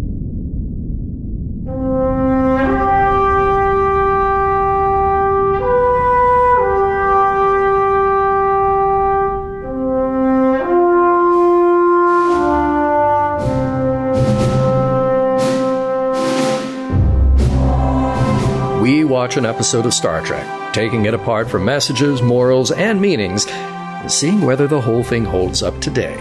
[19.26, 24.12] Watch an episode of Star Trek, taking it apart for messages, morals, and meanings, and
[24.12, 26.14] seeing whether the whole thing holds up today.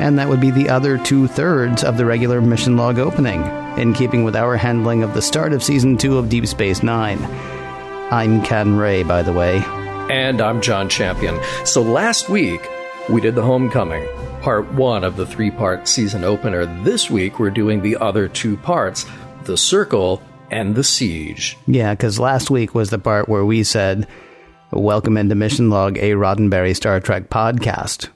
[0.00, 3.44] And that would be the other two thirds of the regular mission log opening,
[3.78, 7.20] in keeping with our handling of the start of season two of Deep Space Nine.
[8.10, 9.58] I'm Ken Ray, by the way.
[10.10, 11.38] And I'm John Champion.
[11.64, 12.68] So last week,
[13.10, 14.08] we did The Homecoming,
[14.40, 16.66] part one of the three part season opener.
[16.82, 19.06] This week, we're doing the other two parts
[19.44, 20.20] The Circle
[20.52, 21.56] and The Siege.
[21.66, 24.06] Yeah, because last week was the part where we said,
[24.70, 28.08] Welcome into Mission Log, a Roddenberry Star Trek podcast.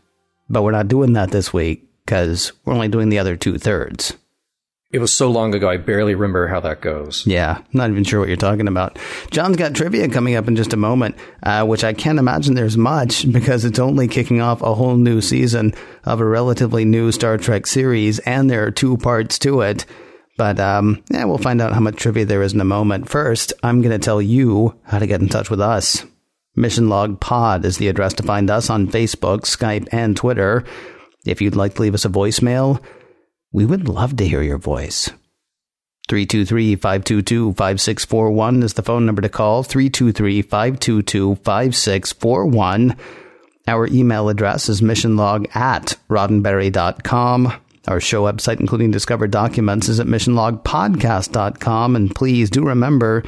[0.48, 4.14] But we're not doing that this week because we're only doing the other two thirds.
[4.92, 7.26] It was so long ago, I barely remember how that goes.
[7.26, 8.98] Yeah, not even sure what you're talking about.
[9.30, 12.76] John's got trivia coming up in just a moment, uh, which I can't imagine there's
[12.76, 17.36] much because it's only kicking off a whole new season of a relatively new Star
[17.36, 19.84] Trek series, and there are two parts to it.
[20.36, 23.08] But um, yeah, we'll find out how much trivia there is in a moment.
[23.08, 26.04] First, I'm going to tell you how to get in touch with us.
[26.54, 30.64] Mission Log Pod is the address to find us on Facebook, Skype, and Twitter.
[31.26, 32.82] If you'd like to leave us a voicemail,
[33.52, 35.10] we would love to hear your voice.
[36.08, 39.62] 323 522 5641 is the phone number to call.
[39.62, 42.96] 323 522 5641.
[43.68, 47.52] Our email address is missionlog at roddenberry.com.
[47.86, 51.96] Our show website, including discovered documents, is at missionlogpodcast.com.
[51.96, 53.22] And please do remember,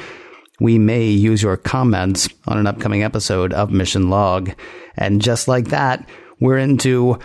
[0.60, 4.50] we may use your comments on an upcoming episode of Mission Log.
[4.96, 6.08] And just like that,
[6.40, 7.18] we're into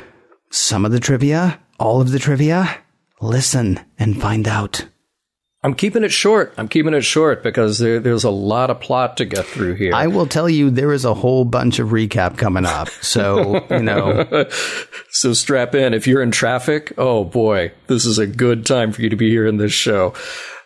[0.51, 2.77] some of the trivia, all of the trivia.
[3.19, 4.85] Listen and find out.
[5.63, 6.53] I'm keeping it short.
[6.57, 9.93] I'm keeping it short because there, there's a lot of plot to get through here.
[9.93, 12.89] I will tell you, there is a whole bunch of recap coming up.
[12.89, 14.49] So, you know.
[15.09, 15.93] so strap in.
[15.93, 19.29] If you're in traffic, oh boy, this is a good time for you to be
[19.29, 20.13] here in this show.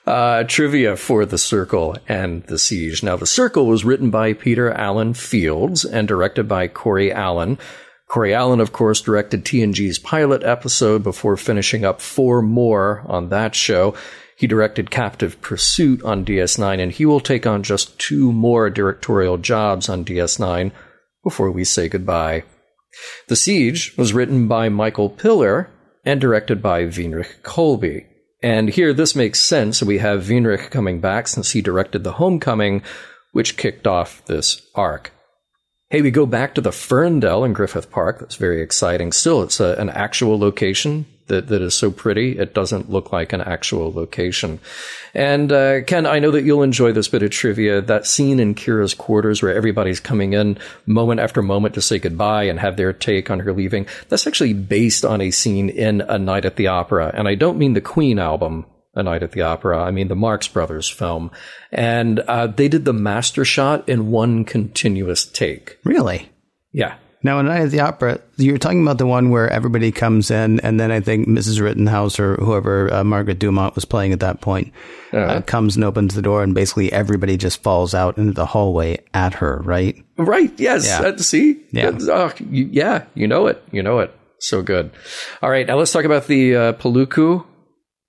[0.07, 3.03] Uh, trivia for The Circle and The Siege.
[3.03, 7.59] Now, The Circle was written by Peter Allen Fields and directed by Corey Allen.
[8.07, 13.53] Corey Allen, of course, directed TNG's pilot episode before finishing up four more on that
[13.53, 13.95] show.
[14.37, 19.39] He directed Captive Pursuit on DS9, and he will take on just two more directorial
[19.39, 20.71] jobs on DS9
[21.23, 22.43] before we say goodbye.
[23.29, 25.71] The Siege was written by Michael Piller
[26.05, 28.05] and directed by Winrich Kolbe.
[28.43, 29.81] And here this makes sense.
[29.81, 32.83] We have Winrich coming back since he directed The Homecoming,
[33.31, 35.11] which kicked off this arc.
[35.89, 38.19] Hey, we go back to the Ferndale in Griffith Park.
[38.19, 39.11] That's very exciting.
[39.11, 42.37] Still, it's a, an actual location that, that is so pretty.
[42.37, 44.59] It doesn't look like an actual location.
[45.13, 47.81] And uh, Ken, I know that you'll enjoy this bit of trivia.
[47.81, 52.43] That scene in Kira's quarters where everybody's coming in moment after moment to say goodbye
[52.43, 53.87] and have their take on her leaving.
[54.09, 57.11] That's actually based on a scene in A Night at the Opera.
[57.13, 58.65] And I don't mean the Queen album.
[58.95, 59.83] A Night at the Opera.
[59.83, 61.29] I mean the Marx Brothers film,
[61.71, 65.77] and uh, they did the master shot in one continuous take.
[65.83, 66.31] Really?
[66.71, 66.95] Yeah.
[67.23, 70.59] Now, in Night at the Opera, you're talking about the one where everybody comes in,
[70.59, 71.59] and then I think Mrs.
[71.59, 74.71] Rittenhouse or whoever uh, Margaret Dumont was playing at that point
[75.13, 78.45] uh, uh, comes and opens the door, and basically everybody just falls out into the
[78.45, 79.97] hallway at her, right?
[80.17, 80.51] Right.
[80.59, 80.85] Yes.
[80.85, 81.07] Yeah.
[81.07, 81.59] Uh, see.
[81.71, 81.97] Yeah.
[82.01, 83.05] Oh, you, yeah.
[83.15, 83.63] You know it.
[83.71, 84.13] You know it.
[84.39, 84.91] So good.
[85.41, 85.65] All right.
[85.65, 87.43] Now let's talk about the uh, Paluku.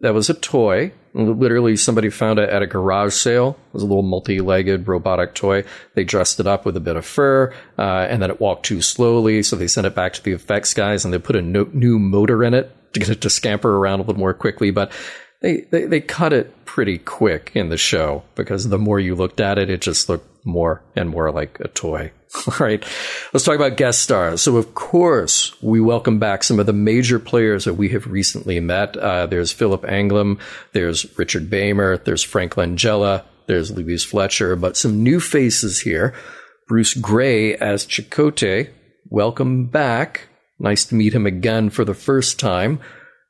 [0.00, 0.92] That was a toy.
[1.18, 3.58] Literally, somebody found it at a garage sale.
[3.68, 5.64] It was a little multi-legged robotic toy.
[5.94, 8.80] They dressed it up with a bit of fur, uh, and then it walked too
[8.80, 11.68] slowly, so they sent it back to the effects guys, and they put a no-
[11.72, 14.70] new motor in it to get it to scamper around a little more quickly.
[14.70, 14.92] But
[15.40, 19.40] they, they they cut it pretty quick in the show because the more you looked
[19.40, 22.12] at it, it just looked more and more like a toy.
[22.46, 22.84] All right,
[23.32, 24.42] let's talk about guest stars.
[24.42, 28.60] So, of course, we welcome back some of the major players that we have recently
[28.60, 28.96] met.
[28.96, 30.38] Uh, there's Philip Anglim,
[30.72, 36.14] there's Richard Beymer, there's Frank Langella, there's Louise Fletcher, but some new faces here.
[36.66, 38.70] Bruce Gray as Chekote.
[39.08, 40.28] Welcome back.
[40.58, 42.78] Nice to meet him again for the first time.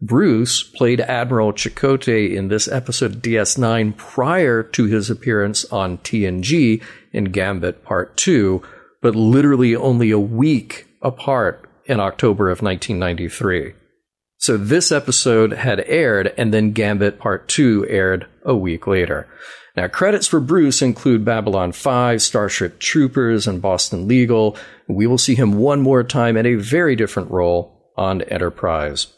[0.00, 6.80] Bruce played Admiral Chekote in this episode of DS9 prior to his appearance on TNG
[7.12, 8.62] in Gambit Part 2,
[9.02, 13.74] but literally only a week apart in October of 1993.
[14.36, 19.26] So this episode had aired, and then Gambit Part 2 aired a week later.
[19.76, 24.56] Now, credits for Bruce include Babylon 5, Starship Troopers, and Boston Legal.
[24.86, 29.08] We will see him one more time in a very different role on Enterprise.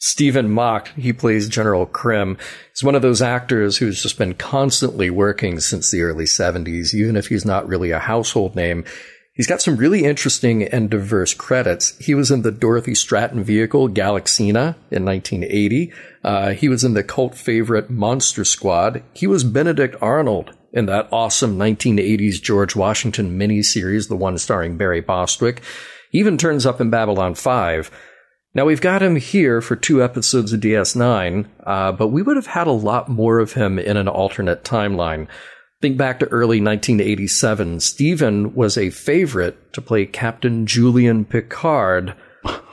[0.00, 2.38] Stephen Macht, he plays General Krim.
[2.72, 7.16] He's one of those actors who's just been constantly working since the early 70s, even
[7.16, 8.84] if he's not really a household name.
[9.34, 11.98] He's got some really interesting and diverse credits.
[11.98, 15.92] He was in the Dorothy Stratten vehicle Galaxina in 1980.
[16.24, 19.02] Uh, he was in the cult favorite Monster Squad.
[19.12, 25.02] He was Benedict Arnold in that awesome 1980s George Washington miniseries, the one starring Barry
[25.02, 25.60] Bostwick.
[26.10, 27.90] He even turns up in Babylon 5.
[28.52, 32.48] Now, we've got him here for two episodes of DS9, uh, but we would have
[32.48, 35.28] had a lot more of him in an alternate timeline.
[35.80, 37.80] Think back to early 1987.
[37.80, 42.14] Stephen was a favorite to play Captain Julian Picard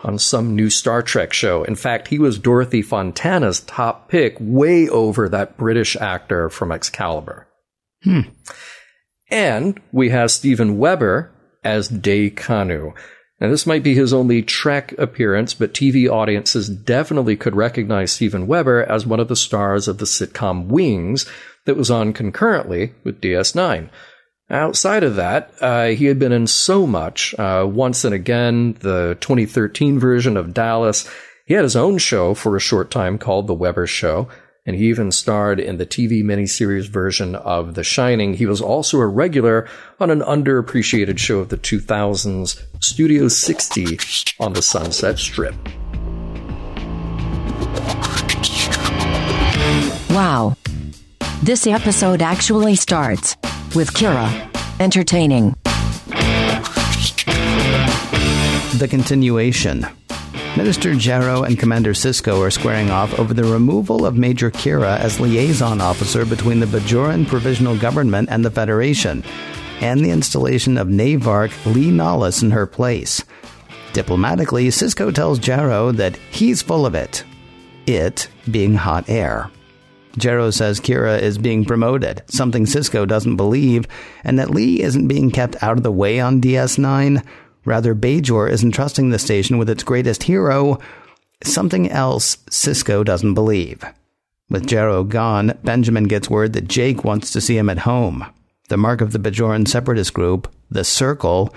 [0.03, 1.63] on some new Star Trek show.
[1.63, 7.47] In fact, he was Dorothy Fontana's top pick, way over that British actor from Excalibur.
[8.03, 8.21] Hmm.
[9.29, 11.31] And we have Steven Weber
[11.63, 12.93] as Day Kannu.
[13.39, 18.47] Now, this might be his only Trek appearance, but TV audiences definitely could recognize Steven
[18.47, 21.29] Weber as one of the stars of the sitcom Wings
[21.65, 23.89] that was on concurrently with DS9.
[24.49, 27.35] Outside of that, uh, he had been in so much.
[27.37, 31.07] Uh, once and again, the 2013 version of Dallas.
[31.45, 34.29] He had his own show for a short time called The Weber Show
[34.67, 38.33] and he even starred in the TV miniseries version of The Shining.
[38.33, 39.67] He was also a regular
[39.99, 43.97] on an underappreciated show of the 2000s, Studio 60
[44.41, 45.55] on the Sunset Strip.
[50.09, 50.57] Wow.
[51.41, 53.37] This episode actually starts
[53.73, 54.27] with Kira
[54.81, 55.55] entertaining.
[58.77, 59.87] The continuation.
[60.57, 65.19] Minister Jaro and Commander Sisko are squaring off over the removal of Major Kira as
[65.19, 69.23] liaison officer between the Bajoran Provisional Government and the Federation,
[69.81, 73.23] and the installation of Navarch Li Nalas in her place.
[73.93, 77.23] Diplomatically, Sisko tells Jaro that he's full of it.
[77.85, 79.51] It being hot air.
[80.13, 83.87] Jaro says Kira is being promoted, something Sisko doesn't believe,
[84.23, 87.23] and that Li isn't being kept out of the way on DS9.
[87.67, 90.79] Rather, Bajor is entrusting the station with its greatest hero,
[91.43, 93.83] something else Sisko doesn't believe.
[94.49, 98.25] With Jaro gone, Benjamin gets word that Jake wants to see him at home.
[98.69, 101.53] The mark of the Bajoran separatist group, the Circle,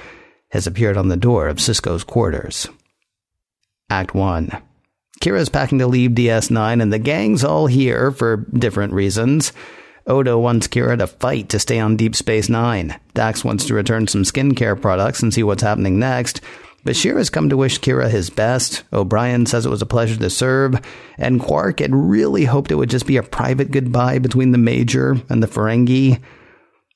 [0.49, 2.67] has appeared on the door of Sisko's quarters.
[3.89, 4.51] Act 1.
[5.21, 9.53] Kira's packing to leave DS9, and the gang's all here for different reasons.
[10.07, 12.99] Odo wants Kira to fight to stay on Deep Space Nine.
[13.15, 16.41] Dax wants to return some skincare products and see what's happening next.
[16.85, 18.85] Bashir has come to wish Kira his best.
[18.93, 20.81] O'Brien says it was a pleasure to serve.
[21.19, 25.17] And Quark had really hoped it would just be a private goodbye between the Major
[25.29, 26.21] and the Ferengi.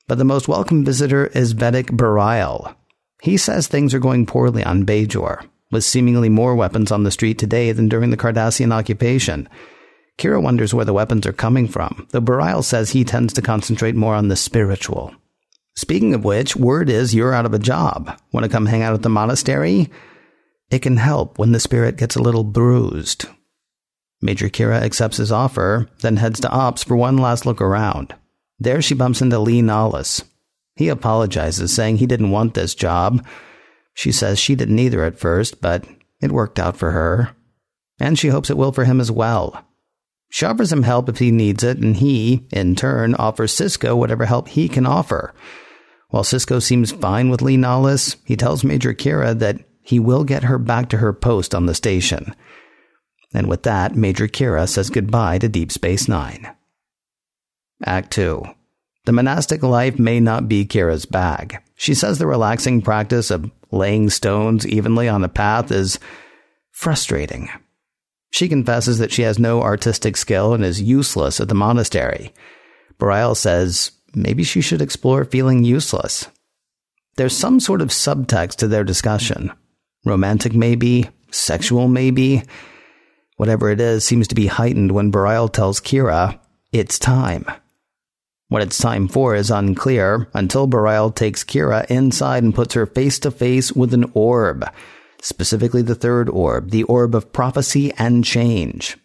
[0.08, 2.74] But the most welcome visitor is Vedek Bareil.
[3.22, 7.38] He says things are going poorly on Bajor, with seemingly more weapons on the street
[7.38, 9.48] today than during the Cardassian occupation.
[10.18, 13.94] Kira wonders where the weapons are coming from, though Bareil says he tends to concentrate
[13.94, 15.14] more on the spiritual.
[15.76, 18.16] Speaking of which, word is you're out of a job.
[18.32, 19.90] Want to come hang out at the monastery?
[20.70, 23.26] It can help when the spirit gets a little bruised.
[24.22, 28.14] Major Kira accepts his offer, then heads to Ops for one last look around.
[28.58, 30.22] There she bumps into Li Nalas.
[30.76, 33.24] He apologizes, saying he didn't want this job.
[33.92, 35.84] She says she didn't either at first, but
[36.20, 37.36] it worked out for her.
[38.00, 39.64] And she hopes it will for him as well.
[40.34, 44.24] She offers him help if he needs it, and he, in turn, offers Sisko whatever
[44.24, 45.32] help he can offer.
[46.08, 50.42] While Sisko seems fine with Li Nalas, he tells Major Kira that he will get
[50.42, 52.34] her back to her post on the station.
[53.32, 56.52] And with that, Major Kira says goodbye to Deep Space Nine.
[57.84, 58.42] Act 2.
[59.04, 61.58] The monastic life may not be Kira's bag.
[61.76, 66.00] She says the relaxing practice of laying stones evenly on a path is
[66.72, 67.50] frustrating.
[68.34, 72.32] She confesses that she has no artistic skill and is useless at the monastery.
[72.98, 76.26] Bareil says maybe she should explore feeling useless.
[77.14, 79.52] There's some sort of subtext to their discussion.
[80.04, 82.42] Romantic, maybe, sexual, maybe.
[83.36, 86.36] Whatever it is seems to be heightened when Bareil tells Kira,
[86.72, 87.46] it's time.
[88.48, 93.20] What it's time for is unclear until Bareil takes Kira inside and puts her face
[93.20, 94.68] to face with an orb
[95.24, 98.98] specifically the third orb, the orb of prophecy and change.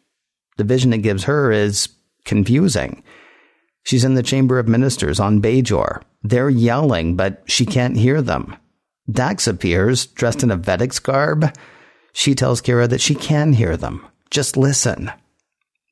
[0.57, 1.87] The vision it gives her is
[2.25, 3.01] confusing.
[3.83, 6.01] She's in the chamber of ministers on Bajor.
[6.21, 8.57] They're yelling, but she can't hear them.
[9.09, 11.55] Dax appears, dressed in a Vedek's garb.
[12.11, 14.05] She tells Kira that she can hear them.
[14.29, 15.11] Just listen.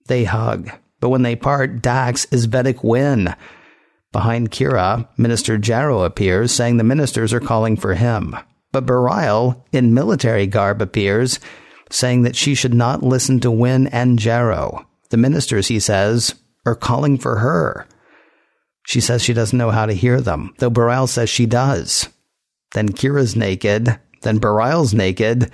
[0.07, 0.69] They hug,
[0.99, 3.33] but when they part, Dax is Vedek Winn.
[4.11, 8.35] Behind Kira, Minister Jaro appears, saying the ministers are calling for him.
[8.81, 11.39] But in military garb, appears,
[11.89, 14.85] saying that she should not listen to Winn and Jaro.
[15.09, 17.87] The ministers, he says, are calling for her.
[18.85, 22.07] She says she doesn't know how to hear them, though Bareil says she does.
[22.73, 25.51] Then Kira's naked, then Bareil's naked,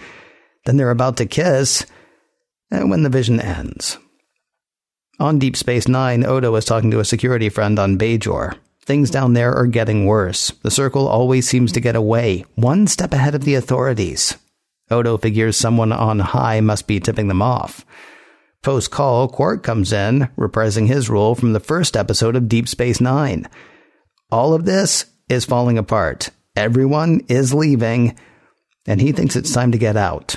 [0.66, 1.86] then they're about to kiss,
[2.72, 3.98] and when the vision ends.
[5.20, 8.58] On Deep Space Nine, Odo is talking to a security friend on Bajor.
[8.86, 10.52] Things down there are getting worse.
[10.62, 14.36] The Circle always seems to get away, one step ahead of the authorities.
[14.92, 17.86] Odo figures someone on high must be tipping them off.
[18.62, 23.00] Post call, Quark comes in, reprising his role from the first episode of Deep Space
[23.00, 23.48] Nine.
[24.30, 26.30] All of this is falling apart.
[26.56, 28.18] Everyone is leaving,
[28.86, 30.36] and he thinks it's time to get out.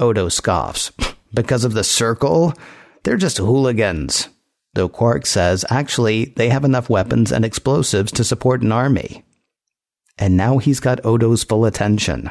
[0.00, 0.92] Odo scoffs.
[1.34, 2.54] Because of the Circle?
[3.02, 4.30] They're just hooligans.
[4.78, 9.24] Though Quark says, actually, they have enough weapons and explosives to support an army.
[10.16, 12.30] And now he's got Odo's full attention.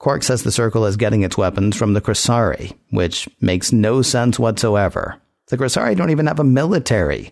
[0.00, 4.40] Quark says the Circle is getting its weapons from the Kressari, which makes no sense
[4.40, 5.22] whatsoever.
[5.50, 7.30] The Kressari don't even have a military.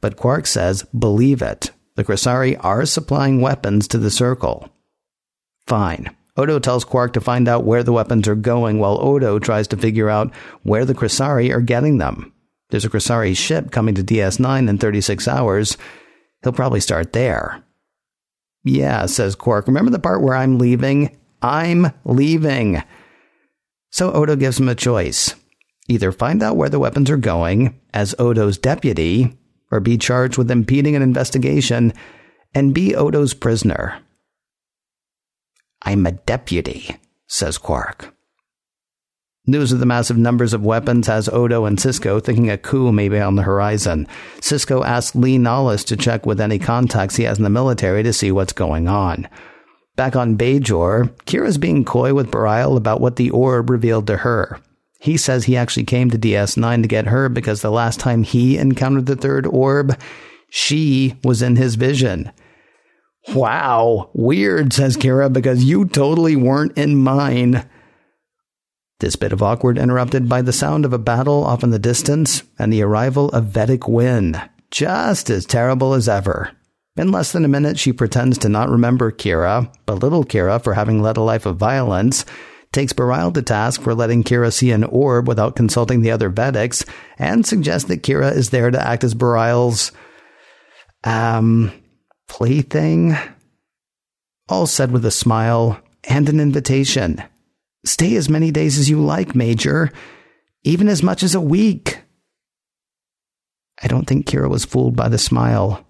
[0.00, 1.70] But Quark says, believe it.
[1.94, 4.70] The Kressari are supplying weapons to the Circle.
[5.68, 6.10] Fine.
[6.36, 9.76] Odo tells Quark to find out where the weapons are going while Odo tries to
[9.76, 12.32] figure out where the Kressari are getting them.
[12.72, 15.76] There's a Kressari ship coming to DS9 in 36 hours.
[16.42, 17.62] He'll probably start there.
[18.64, 19.66] Yeah, says Quark.
[19.66, 21.14] Remember the part where I'm leaving?
[21.42, 22.82] I'm leaving.
[23.90, 25.34] So Odo gives him a choice.
[25.86, 29.36] Either find out where the weapons are going as Odo's deputy,
[29.70, 31.92] or be charged with impeding an investigation
[32.54, 34.00] and be Odo's prisoner.
[35.82, 38.11] I'm a deputy, says Quark.
[39.44, 43.08] News of the massive numbers of weapons has Odo and Sisko thinking a coup may
[43.08, 44.06] be on the horizon.
[44.38, 48.12] Sisko asks Li Nalas to check with any contacts he has in the military to
[48.12, 49.28] see what's going on.
[49.96, 54.60] Back on Bajor, Kira's being coy with Bareil about what the orb revealed to her.
[55.00, 58.58] He says he actually came to DS9 to get her because the last time he
[58.58, 59.98] encountered the third orb,
[60.50, 62.30] she was in his vision.
[63.34, 67.68] Wow, weird, says Kira, because you totally weren't in mine.
[69.02, 72.44] This bit of awkward interrupted by the sound of a battle off in the distance
[72.56, 74.40] and the arrival of Vedek Winn,
[74.70, 76.52] just as terrible as ever.
[76.94, 81.02] In less than a minute, she pretends to not remember Kira, belittle Kira for having
[81.02, 82.24] led a life of violence,
[82.70, 86.88] takes Bareil to task for letting Kira see an orb without consulting the other Vedeks,
[87.18, 89.90] and suggests that Kira is there to act as Bareil's,
[91.02, 91.72] um,
[92.28, 93.16] plaything?
[94.48, 97.20] All said with a smile and an invitation.
[97.84, 99.90] Stay as many days as you like, Major,
[100.62, 102.00] even as much as a week.
[103.82, 105.84] I don't think Kira was fooled by the smile.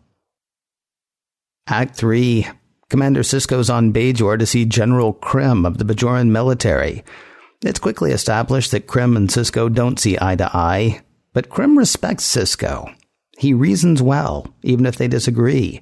[1.67, 2.47] Act 3
[2.89, 7.05] Commander Sisko's on Bajor to see General Krim of the Bajoran military.
[7.63, 11.01] It's quickly established that Krim and Sisko don't see eye to eye,
[11.33, 12.95] but Krim respects Sisko.
[13.39, 15.81] He reasons well, even if they disagree.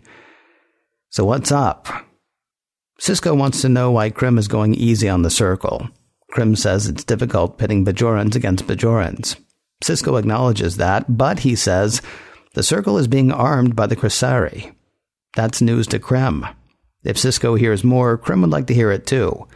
[1.08, 1.88] So what's up?
[3.00, 5.88] Sisko wants to know why Krim is going easy on the circle.
[6.30, 9.36] Krim says it's difficult pitting Bajorans against Bajorans.
[9.82, 12.02] Sisko acknowledges that, but he says
[12.54, 14.74] the circle is being armed by the Kressari.
[15.34, 16.46] That's news to Krim.
[17.02, 19.48] If Sisko hears more, Krim would like to hear it too.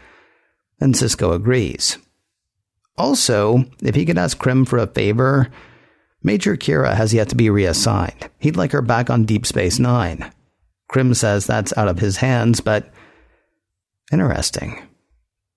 [0.81, 1.99] And Sisko agrees.
[2.97, 5.50] Also, if he could ask Krim for a favor,
[6.23, 8.31] Major Kira has yet to be reassigned.
[8.38, 10.31] He'd like her back on Deep Space Nine.
[10.88, 12.93] Krim says that's out of his hands, but
[14.12, 14.81] interesting.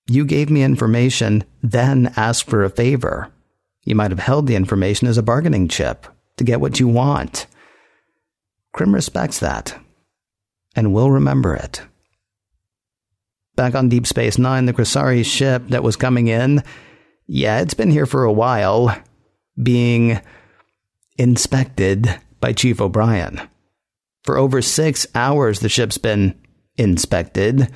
[0.10, 3.32] You gave me information, then asked for a favor.
[3.84, 7.48] You might have held the information as a bargaining chip to get what you want.
[8.74, 9.78] Krim respects that
[10.76, 11.82] and will remember it.
[13.56, 16.64] Back on Deep Space Nine, the Kressari ship that was coming in,
[17.26, 18.96] yeah, it's been here for a while,
[19.62, 20.22] being
[21.18, 22.08] inspected
[22.40, 23.42] by Chief O'Brien.
[24.24, 26.40] For over six hours, the ship's been
[26.78, 27.70] inspected.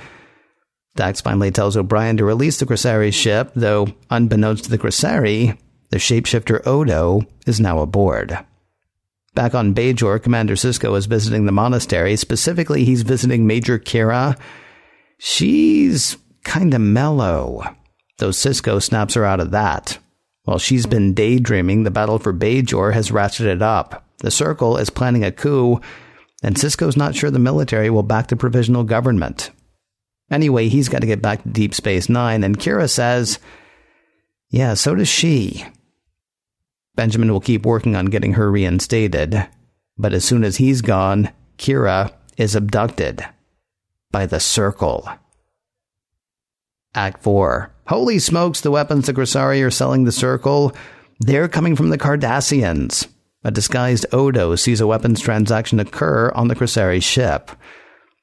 [0.96, 5.58] Dax finally tells O'Brien to release the Kressari ship, though, unbeknownst to the Kressari,
[5.90, 8.38] the shapeshifter Odo is now aboard.
[9.34, 12.18] Back on Bajor, Commander Sisko is visiting the monastery.
[12.18, 14.38] Specifically, he's visiting Major Kira.
[15.18, 17.64] She's kinda mellow.
[18.18, 20.00] Though Sisko snaps her out of that.
[20.44, 24.06] While she's been daydreaming, the battle for Bajor has ratcheted up.
[24.18, 25.80] The Circle is planning a coup,
[26.44, 29.52] and Sisko's not sure the military will back the provisional government.
[30.32, 33.38] Anyway, he's got to get back to Deep Space Nine, and Kira says,
[34.50, 35.66] Yeah, so does she.
[36.96, 39.48] Benjamin will keep working on getting her reinstated,
[39.98, 43.26] but as soon as he's gone, Kira is abducted
[44.12, 45.08] by the Circle.
[46.96, 47.74] Act 4.
[47.88, 50.74] Holy smokes, the weapons the Kressari are selling the Circle.
[51.20, 53.08] They're coming from the Cardassians.
[53.44, 57.52] A disguised Odo sees a weapons transaction occur on the Kressari ship.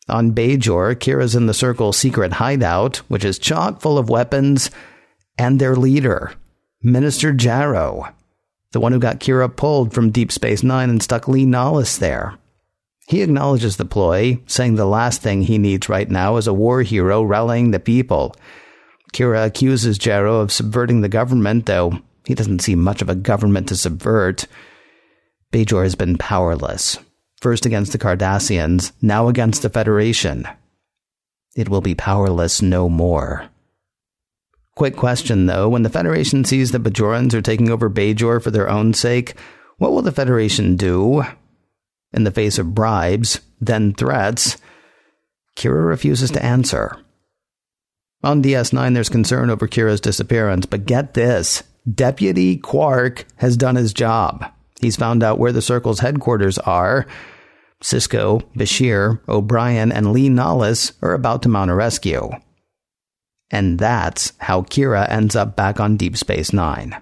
[0.08, 4.70] On Bajor, Kira's in the Circle's secret hideout, which is chock full of weapons,
[5.36, 6.32] and their leader,
[6.82, 8.12] Minister Jaro,
[8.72, 12.38] the one who got Kira pulled from Deep Space Nine and stuck Li Nalas there.
[13.08, 16.82] He acknowledges the ploy, saying the last thing he needs right now is a war
[16.82, 18.36] hero rallying the people.
[19.14, 23.68] Kira accuses Jaro of subverting the government, though he doesn't see much of a government
[23.68, 24.46] to subvert.
[25.52, 26.98] Bajor has been powerless,
[27.40, 30.46] first against the Cardassians, now against the Federation.
[31.56, 33.48] It will be powerless no more.
[34.74, 38.68] Quick question though, when the Federation sees that Bajorans are taking over Bajor for their
[38.68, 39.34] own sake,
[39.78, 41.24] what will the Federation do?
[42.12, 44.56] In the face of bribes, then threats,
[45.56, 46.96] Kira refuses to answer.
[48.22, 53.92] On DS9, there's concern over Kira's disappearance, but get this Deputy Quark has done his
[53.92, 54.44] job.
[54.80, 57.06] He's found out where the Circle's headquarters are.
[57.82, 62.30] Sisko, Bashir, O'Brien, and Li Nalas are about to mount a rescue.
[63.50, 67.00] And that's how Kira ends up back on Deep Space Nine.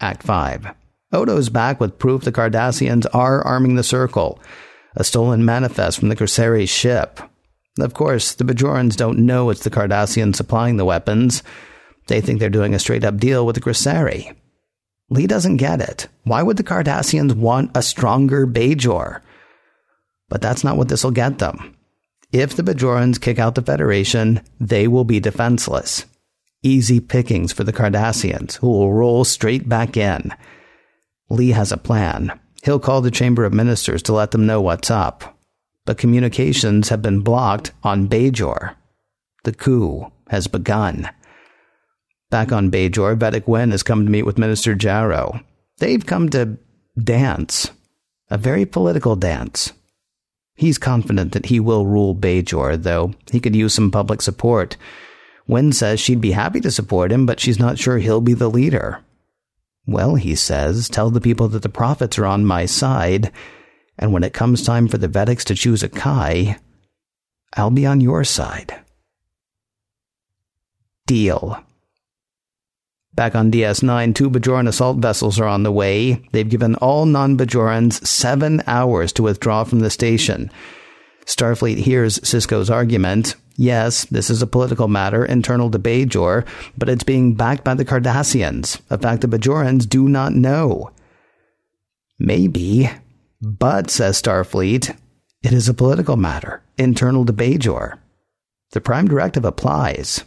[0.00, 0.74] Act 5.
[1.12, 4.38] Odo's back with proof the Cardassians are arming the Circle,
[4.96, 7.20] a stolen manifest from the Kressari ship.
[7.78, 11.42] Of course, the Bajorans don't know it's the Cardassians supplying the weapons.
[12.06, 14.34] They think they're doing a straight up deal with the Kressari.
[15.10, 16.08] Li doesn't get it.
[16.24, 19.20] Why would the Cardassians want a stronger Bajor?
[20.28, 21.76] But that's not what this'll get them.
[22.32, 26.06] If the Bajorans kick out the Federation, they will be defenseless.
[26.62, 30.32] Easy pickings for the Cardassians, who will roll straight back in.
[31.28, 32.38] Li has a plan.
[32.64, 35.38] He'll call the Chamber of Ministers to let them know what's up.
[35.84, 38.74] But communications have been blocked on Bajor.
[39.44, 41.10] The coup has begun.
[42.34, 45.44] Back on Bajor, Vedek Winn has come to meet with Minister Jaro.
[45.78, 46.58] They've come to
[46.98, 47.70] dance.
[48.28, 49.72] A very political dance.
[50.56, 54.76] He's confident that he will rule Bajor, though he could use some public support.
[55.46, 58.50] Winn says she'd be happy to support him, but she's not sure he'll be the
[58.50, 58.98] leader.
[59.86, 63.30] Well, he says, tell the people that the prophets are on my side,
[63.96, 66.58] and when it comes time for the Vedeks to choose a Kai,
[67.56, 68.74] I'll be on your side.
[71.06, 71.64] Deal.
[73.14, 76.20] Back on DS9, two Bajoran assault vessels are on the way.
[76.32, 80.50] They've given all non Bajorans seven hours to withdraw from the station.
[81.24, 83.36] Starfleet hears Sisko's argument.
[83.56, 86.44] Yes, this is a political matter internal to Bajor,
[86.76, 90.90] but it's being backed by the Cardassians, a fact the Bajorans do not know.
[92.18, 92.90] Maybe,
[93.40, 94.96] but, says Starfleet,
[95.42, 97.98] it is a political matter internal to Bajor.
[98.72, 100.24] The Prime Directive applies.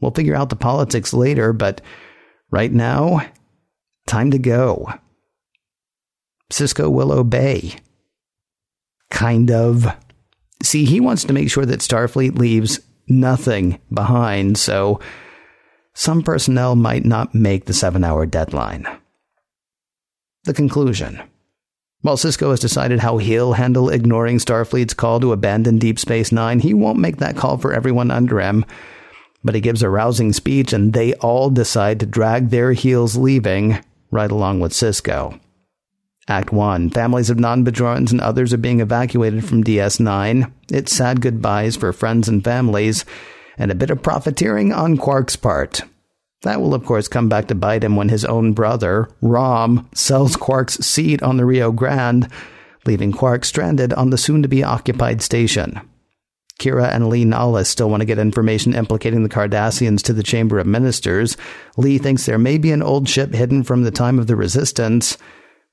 [0.00, 1.80] We'll figure out the politics later, but
[2.50, 3.20] Right now,
[4.06, 4.88] time to go.
[6.52, 7.74] Sisko will obey.
[9.10, 9.86] Kind of.
[10.62, 15.00] See, he wants to make sure that Starfleet leaves nothing behind, so
[15.94, 18.86] some personnel might not make the seven hour deadline.
[20.44, 21.20] The conclusion.
[22.02, 26.60] While Sisko has decided how he'll handle ignoring Starfleet's call to abandon Deep Space Nine,
[26.60, 28.64] he won't make that call for everyone under him
[29.46, 33.78] but he gives a rousing speech and they all decide to drag their heels leaving,
[34.10, 35.40] right along with Sisko.
[36.28, 40.52] Act 1 Families of non Bajorans and others are being evacuated from DS 9.
[40.70, 43.04] It's sad goodbyes for friends and families,
[43.56, 45.82] and a bit of profiteering on Quark's part.
[46.42, 50.36] That will, of course, come back to bite him when his own brother, Rom, sells
[50.36, 52.28] Quark's seat on the Rio Grande,
[52.84, 55.80] leaving Quark stranded on the soon to be occupied station.
[56.58, 60.58] Kira and Li Nalas still want to get information implicating the Cardassians to the Chamber
[60.58, 61.36] of Ministers.
[61.76, 65.18] Li thinks there may be an old ship hidden from the time of the Resistance.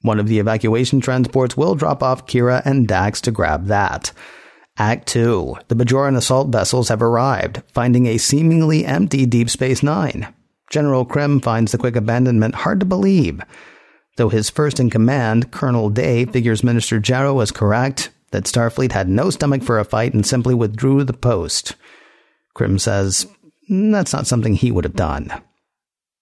[0.01, 4.11] One of the evacuation transports will drop off Kira and Dax to grab that.
[4.77, 5.55] Act 2.
[5.67, 10.33] The Bajoran assault vessels have arrived, finding a seemingly empty Deep Space Nine.
[10.69, 13.39] General Krim finds the quick abandonment hard to believe.
[14.17, 19.07] Though his first in command, Colonel Day, figures Minister Jaro as correct, that Starfleet had
[19.07, 21.75] no stomach for a fight and simply withdrew the post.
[22.53, 23.25] Krim says
[23.69, 25.31] that's not something he would have done.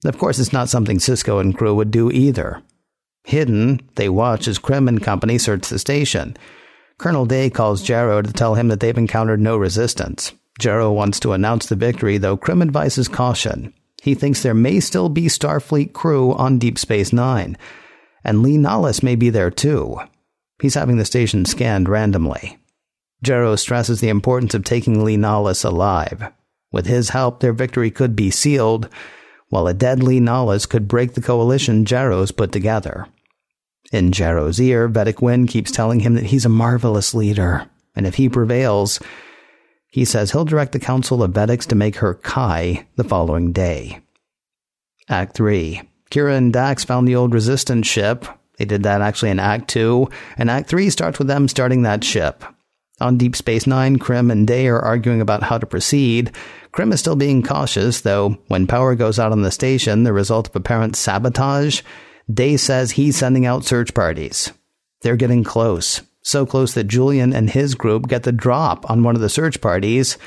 [0.06, 2.62] Of course, it's not something Sisko and crew would do either.
[3.24, 6.38] Hidden, they watch as Krim and company search the station.
[6.98, 10.34] Colonel Day calls Jaro to tell him that they've encountered no resistance.
[10.60, 13.74] Jaro wants to announce the victory, though Krim advises caution.
[14.02, 17.58] He thinks there may still be Starfleet crew on Deep Space Nine,
[18.24, 20.00] and Li Nalas may be there too.
[20.62, 22.60] He's having the station scanned randomly.
[23.26, 26.32] Jaro stresses the importance of taking Li Nalas alive.
[26.72, 28.88] With his help, their victory could be sealed,
[29.50, 33.08] while a deadly Nalas could break the coalition Jaro's put together.
[33.92, 38.16] In Jaro's ear, Vedek Winn keeps telling him that he's a marvelous leader, and if
[38.16, 39.00] he prevails,
[39.90, 44.00] he says he'll direct the Council of Vedeks to make her Kai the following day.
[45.10, 45.82] Act 3.
[46.10, 48.26] Kira and Dax found the old resistance ship.
[48.62, 52.04] They did that actually in Act 2, and Act 3 starts with them starting that
[52.04, 52.44] ship.
[53.00, 56.32] On Deep Space Nine, Krim and Day are arguing about how to proceed.
[56.72, 60.48] Krim is still being cautious, though when power goes out on the station, the result
[60.48, 61.82] of apparent sabotage,
[62.32, 64.52] Day says he's sending out search parties.
[65.02, 69.16] They're getting close, so close that Julian and his group get the drop on one
[69.16, 70.20] of the search parties.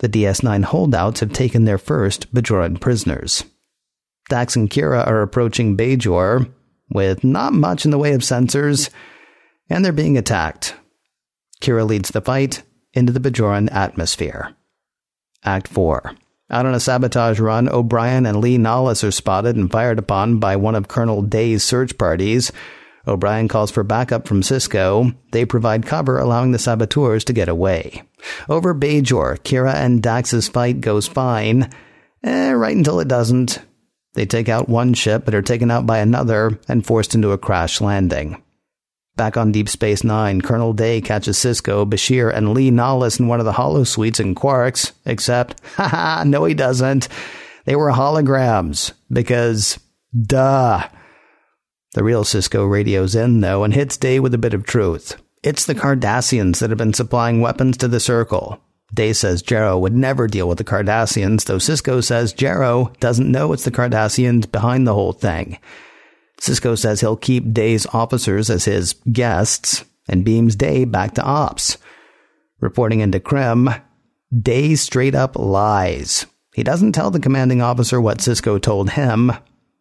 [0.00, 3.44] The DS9 holdouts have taken their first Bajoran prisoners.
[4.28, 6.52] Dax and Kira are approaching Bajor
[6.94, 8.90] with not much in the way of sensors,
[9.68, 10.74] and they're being attacked.
[11.60, 14.54] Kira leads the fight into the Bajoran atmosphere.
[15.44, 16.14] Act 4.
[16.50, 20.56] Out on a sabotage run, O'Brien and Li Nalas are spotted and fired upon by
[20.56, 22.52] one of Colonel Day's search parties.
[23.06, 25.16] O'Brien calls for backup from Sisko.
[25.32, 28.02] They provide cover, allowing the saboteurs to get away.
[28.48, 31.70] Over Bajor, Kira and Dax's fight goes fine,
[32.22, 33.58] eh, right until it doesn't.
[34.14, 37.38] They take out one ship, but are taken out by another and forced into a
[37.38, 38.42] crash landing.
[39.16, 43.40] Back on Deep Space Nine, Colonel Day catches Sisko, Bashir, and Li Nalas in one
[43.40, 47.08] of the holosuites in Quarks, except, haha, no he doesn't.
[47.64, 49.78] They were holograms, because,
[50.18, 50.88] duh.
[51.92, 55.22] The real Sisko radios in, though, and hits Day with a bit of truth.
[55.42, 58.60] It's the Cardassians that have been supplying weapons to the Circle.
[58.94, 63.52] Day says Jaro would never deal with the Cardassians, though Sisko says Jaro doesn't know
[63.52, 65.58] it's the Cardassians behind the whole thing.
[66.40, 71.78] Sisko says he'll keep Day's officers as his guests and beams Day back to ops.
[72.60, 73.70] Reporting into Krim,
[74.36, 76.26] Day straight up lies.
[76.54, 79.32] He doesn't tell the commanding officer what Sisko told him.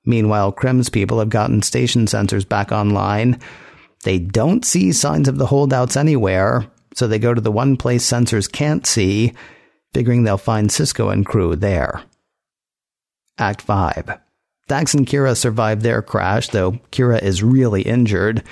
[0.06, 3.40] Meanwhile, Krim's people have gotten station sensors back online.
[4.04, 8.10] They don't see signs of the holdouts anywhere, so they go to the one place
[8.10, 9.34] sensors can't see,
[9.94, 12.04] figuring they'll find Sisko and crew there.
[13.38, 14.20] Act 5.
[14.68, 18.44] Dax and Kira survive their crash, though Kira is really injured.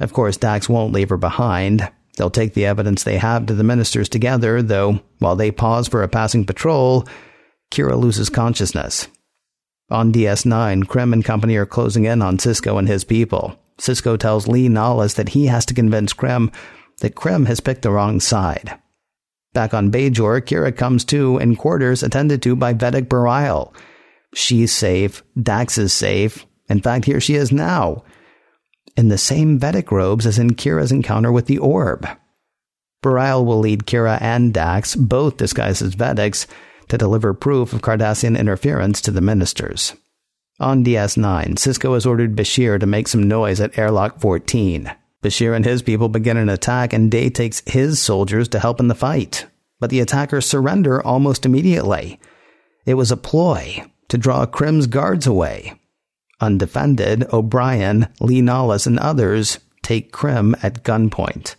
[0.00, 1.90] Of course, Dax won't leave her behind.
[2.16, 6.02] They'll take the evidence they have to the ministers together, though while they pause for
[6.02, 7.06] a passing patrol,
[7.70, 9.08] Kira loses consciousness.
[9.90, 13.58] On DS9, Krim and company are closing in on Sisko and his people.
[13.78, 16.50] Sisko tells Li Nalas that he has to convince Krim
[17.04, 18.78] that Krim has picked the wrong side.
[19.52, 23.74] Back on Bajor, Kira comes to in quarters attended to by Vedek Bareil.
[24.32, 25.22] She's safe.
[25.40, 26.46] Dax is safe.
[26.70, 28.04] In fact, here she is now,
[28.96, 32.08] in the same Vedek robes as in Kira's encounter with the orb.
[33.02, 36.46] Bareil will lead Kira and Dax, both disguised as Vedeks,
[36.88, 39.94] to deliver proof of Cardassian interference to the ministers.
[40.58, 44.90] On DS9, Sisko has ordered Bashir to make some noise at airlock 14.
[45.24, 48.88] Bashir and his people begin an attack, and Day takes his soldiers to help in
[48.88, 49.46] the fight.
[49.80, 52.20] But the attackers surrender almost immediately.
[52.84, 55.80] It was a ploy, to draw Krim's guards away.
[56.40, 61.54] Undefended, O'Brien, Li Nalas, and others take Krim at gunpoint.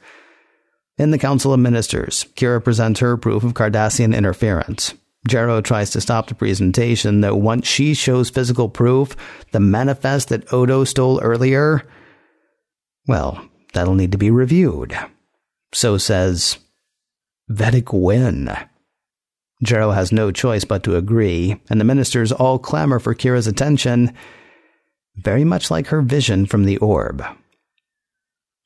[0.97, 4.93] In the Council of Ministers, Kira presents her proof of Cardassian interference.
[5.27, 9.15] Jaro tries to stop the presentation, though once she shows physical proof,
[9.51, 11.83] the manifest that Odo stole earlier,
[13.07, 14.97] well, that'll need to be reviewed.
[15.71, 16.57] So says
[17.49, 18.49] Vedek Winn.
[19.63, 24.13] Jaro has no choice but to agree, and the ministers all clamor for Kira's attention,
[25.15, 27.23] very much like her vision from the orb.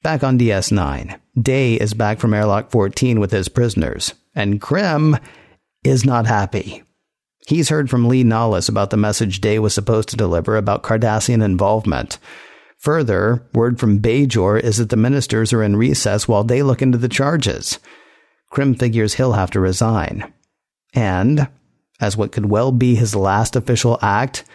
[0.02, 5.17] Back on DS9, Day is back from airlock 14 with his prisoners, and Krim
[5.84, 6.84] is not happy.
[7.48, 11.43] He's heard from Li Nalas about the message Day was supposed to deliver about Cardassian
[11.43, 12.17] involvement.
[12.80, 16.98] Further, word from Bajor is that the ministers are in recess while they look into
[16.98, 17.78] the charges.
[18.50, 20.32] Krim figures he'll have to resign.
[20.94, 21.50] And,
[22.00, 24.46] as what could well be his last official act,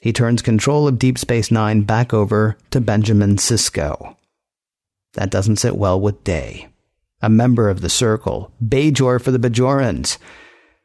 [0.00, 4.14] he turns control of Deep Space Nine back over to Benjamin Sisko.
[5.14, 6.68] That doesn't sit well with Day,
[7.20, 10.18] a member of the Circle, Bajor for the Bajorans.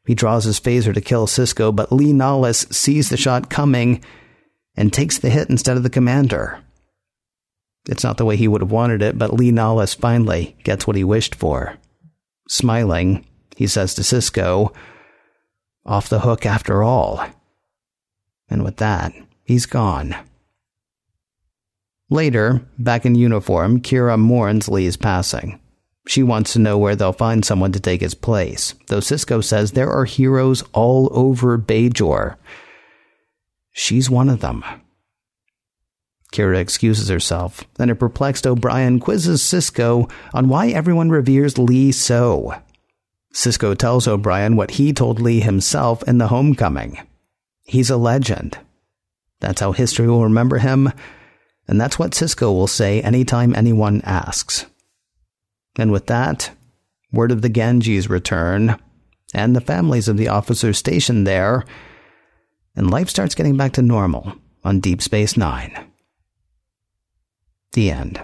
[0.07, 4.03] He draws his phaser to kill Sisko, but Li Nalas sees the shot coming
[4.75, 6.62] and takes the hit instead of the commander.
[7.87, 10.95] It's not the way he would have wanted it, but Li Nalas finally gets what
[10.95, 11.77] he wished for.
[12.47, 14.73] Smiling, he says to Sisko,
[15.85, 17.25] off the hook after all.
[18.49, 20.15] And with that, he's gone.
[22.09, 25.59] Later, back in uniform, Kira mourns Li's passing.
[26.07, 29.71] She wants to know where they'll find someone to take his place, though Sisko says
[29.71, 32.35] there are heroes all over Bajor.
[33.71, 34.63] She's one of them.
[36.33, 42.55] Kira excuses herself, then a perplexed O'Brien quizzes Sisko on why everyone reveres Li so.
[43.31, 46.99] Sisko tells O'Brien what he told Li himself in the homecoming.
[47.63, 48.57] He's a legend.
[49.41, 50.91] That's how history will remember him,
[51.67, 54.65] and that's what Sisko will say anytime anyone asks.
[55.77, 56.49] And with that,
[57.11, 58.79] word of the Ganges return,
[59.35, 61.63] and the families of the officers stationed there,
[62.75, 65.92] and life starts getting back to normal on Deep Space Nine.
[67.73, 68.23] The end.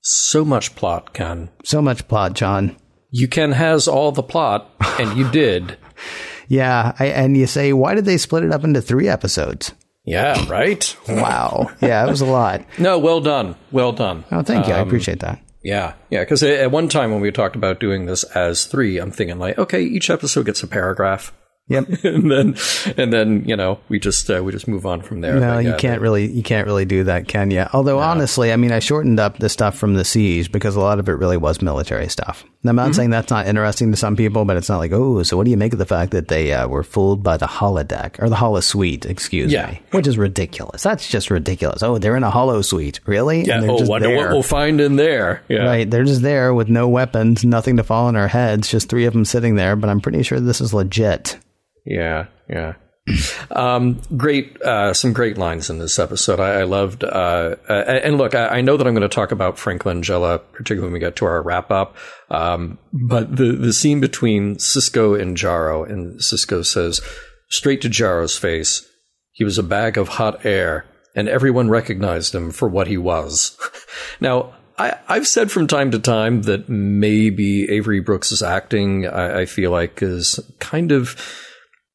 [0.00, 1.50] So much plot, Ken.
[1.64, 2.76] So much plot, John.
[3.10, 5.76] You Ken has all the plot, and you did.
[6.48, 9.72] yeah, I, and you say, why did they split it up into three episodes?
[10.04, 10.96] Yeah, right?
[11.08, 11.70] wow.
[11.82, 12.64] Yeah, it was a lot.
[12.78, 13.56] no, well done.
[13.70, 14.24] Well done.
[14.32, 14.72] Oh, thank you.
[14.72, 15.42] Um, I appreciate that.
[15.62, 16.20] Yeah, yeah.
[16.20, 19.58] Because at one time when we talked about doing this as three, I'm thinking like,
[19.58, 21.32] okay, each episode gets a paragraph.
[21.70, 21.88] Yep.
[22.04, 22.56] and then,
[22.96, 25.40] and then, you know, we just, uh, we just move on from there.
[25.40, 27.64] No, you can't really, you can't really do that, can you?
[27.72, 28.02] Although no.
[28.04, 31.08] honestly, I mean, I shortened up the stuff from the siege because a lot of
[31.08, 32.44] it really was military stuff.
[32.62, 32.92] I'm not mm-hmm.
[32.92, 35.50] saying that's not interesting to some people, but it's not like, oh, so what do
[35.50, 38.36] you make of the fact that they uh, were fooled by the holodeck or the
[38.36, 39.06] holosuite?
[39.06, 39.70] excuse yeah.
[39.70, 40.82] me, which is ridiculous.
[40.82, 41.82] That's just ridiculous.
[41.82, 43.44] Oh, they're in a holosuite, really?
[43.44, 43.60] Yeah.
[43.62, 44.16] Oh, wonder there.
[44.16, 45.42] what we'll find in there.
[45.48, 45.64] Yeah.
[45.64, 45.90] Right.
[45.90, 49.12] They're just there with no weapons, nothing to fall on our heads, just three of
[49.12, 49.76] them sitting there.
[49.76, 51.38] But I'm pretty sure this is legit.
[51.90, 52.74] Yeah, yeah.
[53.50, 56.38] Um, great, uh, some great lines in this episode.
[56.38, 59.32] I, I loved, uh, uh, and look, I, I, know that I'm going to talk
[59.32, 61.96] about Frank Langella, particularly when we get to our wrap up.
[62.30, 67.00] Um, but the the scene between Sisko and Jaro, and Sisko says
[67.48, 68.86] straight to Jaro's face,
[69.32, 73.58] he was a bag of hot air, and everyone recognized him for what he was.
[74.20, 79.46] now, I, have said from time to time that maybe Avery Brooks's acting, I, I
[79.46, 81.20] feel like, is kind of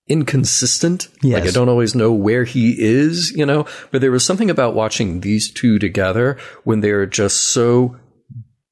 [0.07, 1.07] inconsistent.
[1.21, 1.41] Yes.
[1.41, 4.75] Like I don't always know where he is, you know, but there was something about
[4.75, 7.97] watching these two together when they're just so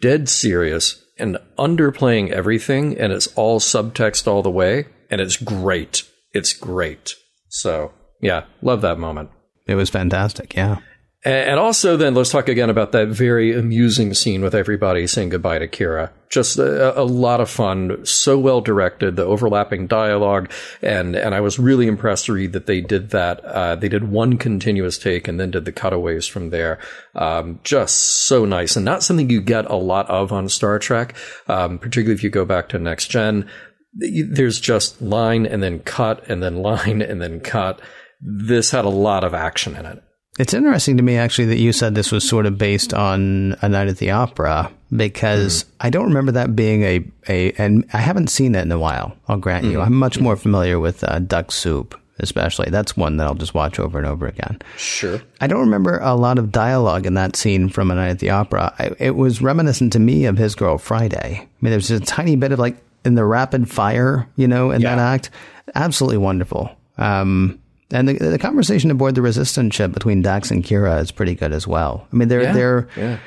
[0.02, 6.04] dead serious and underplaying everything and it's all subtext all the way and it's great.
[6.34, 7.16] It's great.
[7.50, 7.92] So,
[8.22, 9.30] yeah, love that moment.
[9.68, 10.78] It was fantastic, yeah.
[11.26, 15.60] And also, then let's talk again about that very amusing scene with everybody saying goodbye
[15.60, 16.10] to Kira.
[16.30, 21.40] Just a, a, lot of fun, so well directed, the overlapping dialogue, and and I
[21.40, 23.40] was really impressed to read that they did that.
[23.46, 26.78] Uh, they did one continuous take and then did the cutaways from there.
[27.16, 31.16] Um, just so nice, and not something you get a lot of on Star Trek,
[31.48, 33.50] um, particularly if you go back to Next Gen.
[33.94, 37.80] There's just line and then cut and then line and then cut.
[38.20, 40.04] This had a lot of action in it.
[40.40, 43.70] It's interesting to me actually that you said this was sort of based on A
[43.70, 45.70] Night at the Opera because mm.
[45.82, 49.16] I don't remember that being a, a, and I haven't seen it in a while.
[49.28, 49.72] I'll grant mm.
[49.72, 49.82] you.
[49.82, 52.72] I'm much more familiar with uh, Duck Soup, especially.
[52.72, 54.60] That's one that I'll just watch over and over again.
[54.76, 55.22] Sure.
[55.40, 58.32] I don't remember a lot of dialogue in that scene from A Night at the
[58.32, 58.74] Opera.
[58.80, 61.42] I, it was reminiscent to me of His Girl Friday.
[61.42, 64.72] I mean, there's just a tiny bit of like in the rapid fire, you know,
[64.72, 64.96] in yeah.
[64.96, 65.30] that act.
[65.76, 66.76] Absolutely wonderful.
[66.98, 67.60] Um,
[67.92, 71.52] and the, the conversation aboard the resistance ship between Dax and Kira is pretty good
[71.52, 72.08] as well.
[72.12, 72.90] I mean, they're yeah, they're.
[72.96, 73.18] Yeah.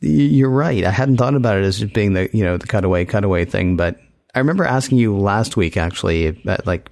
[0.00, 0.84] You're right.
[0.84, 3.76] I hadn't thought about it as just being the you know the cutaway cutaway thing,
[3.76, 3.96] but
[4.34, 6.90] I remember asking you last week actually, like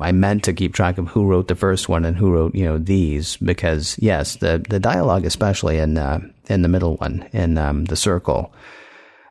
[0.00, 2.64] I meant to keep track of who wrote the first one and who wrote you
[2.64, 7.56] know these because yes, the the dialogue especially in uh, in the middle one in
[7.56, 8.52] um, the circle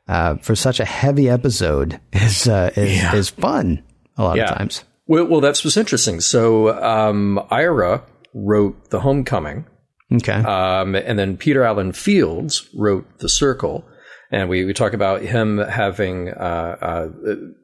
[0.07, 3.15] uh, for such a heavy episode is uh, is, yeah.
[3.15, 3.83] is fun
[4.17, 4.85] a lot of times.
[5.11, 6.21] Well, well, that's what's interesting.
[6.21, 9.65] So um, Ira wrote The Homecoming.
[10.09, 10.31] Okay.
[10.31, 13.83] Um, and then Peter Allen Fields wrote The Circle.
[14.31, 17.09] And we, we talk about him having, uh, uh,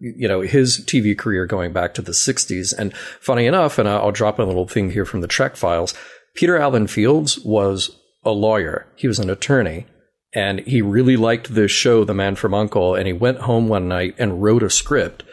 [0.02, 2.78] you know, his TV career going back to the 60s.
[2.78, 5.94] And funny enough, and I'll drop a little thing here from the Trek files,
[6.36, 8.88] Peter Allen Fields was a lawyer.
[8.98, 9.86] He was an attorney.
[10.34, 12.94] And he really liked this show, The Man from Uncle.
[12.94, 15.24] And he went home one night and wrote a script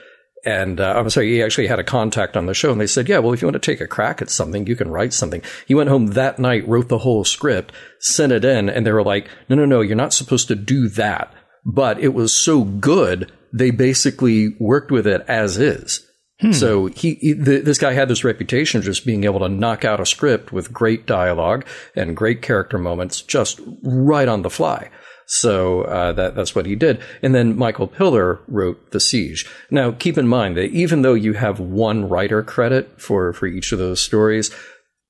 [0.45, 3.09] and uh, I'm sorry, he actually had a contact on the show, and they said,
[3.09, 5.43] "Yeah, well, if you want to take a crack at something, you can write something."
[5.67, 9.03] He went home that night, wrote the whole script, sent it in, and they were
[9.03, 11.33] like, "No, no, no, you're not supposed to do that."
[11.65, 16.07] But it was so good they basically worked with it as is.
[16.53, 19.85] So he, he the, this guy had this reputation of just being able to knock
[19.85, 24.91] out a script with great dialogue and great character moments just right on the fly.
[25.27, 27.01] So uh, that that's what he did.
[27.23, 29.47] And then Michael Piller wrote The Siege.
[29.71, 33.73] Now keep in mind that even though you have one writer credit for for each
[33.73, 34.51] of those stories,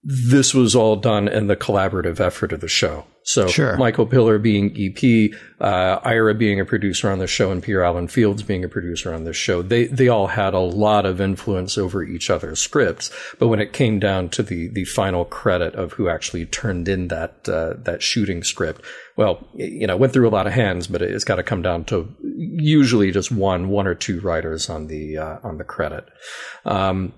[0.04, 3.06] this was all done in the collaborative effort of the show.
[3.22, 3.74] So Sure.
[3.78, 8.06] Michael Piller being EP, uh, Ira being a producer on the show, and Peter Allen
[8.06, 11.78] Fields being a producer on the show, they they all had a lot of influence
[11.78, 13.10] over each other's scripts.
[13.38, 17.08] But when it came down to the the final credit of who actually turned in
[17.08, 18.82] that uh, that shooting script,
[19.16, 21.84] well, you know, went through a lot of hands, but it's got to come down
[21.86, 26.06] to usually just one one or two writers on the uh, on the credit.
[26.66, 27.14] Um,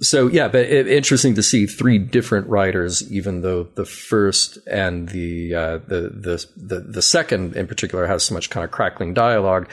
[0.00, 5.08] so yeah, but it, interesting to see three different writers, even though the first and
[5.10, 9.14] the, uh, the the the the second in particular has so much kind of crackling
[9.14, 9.68] dialogue,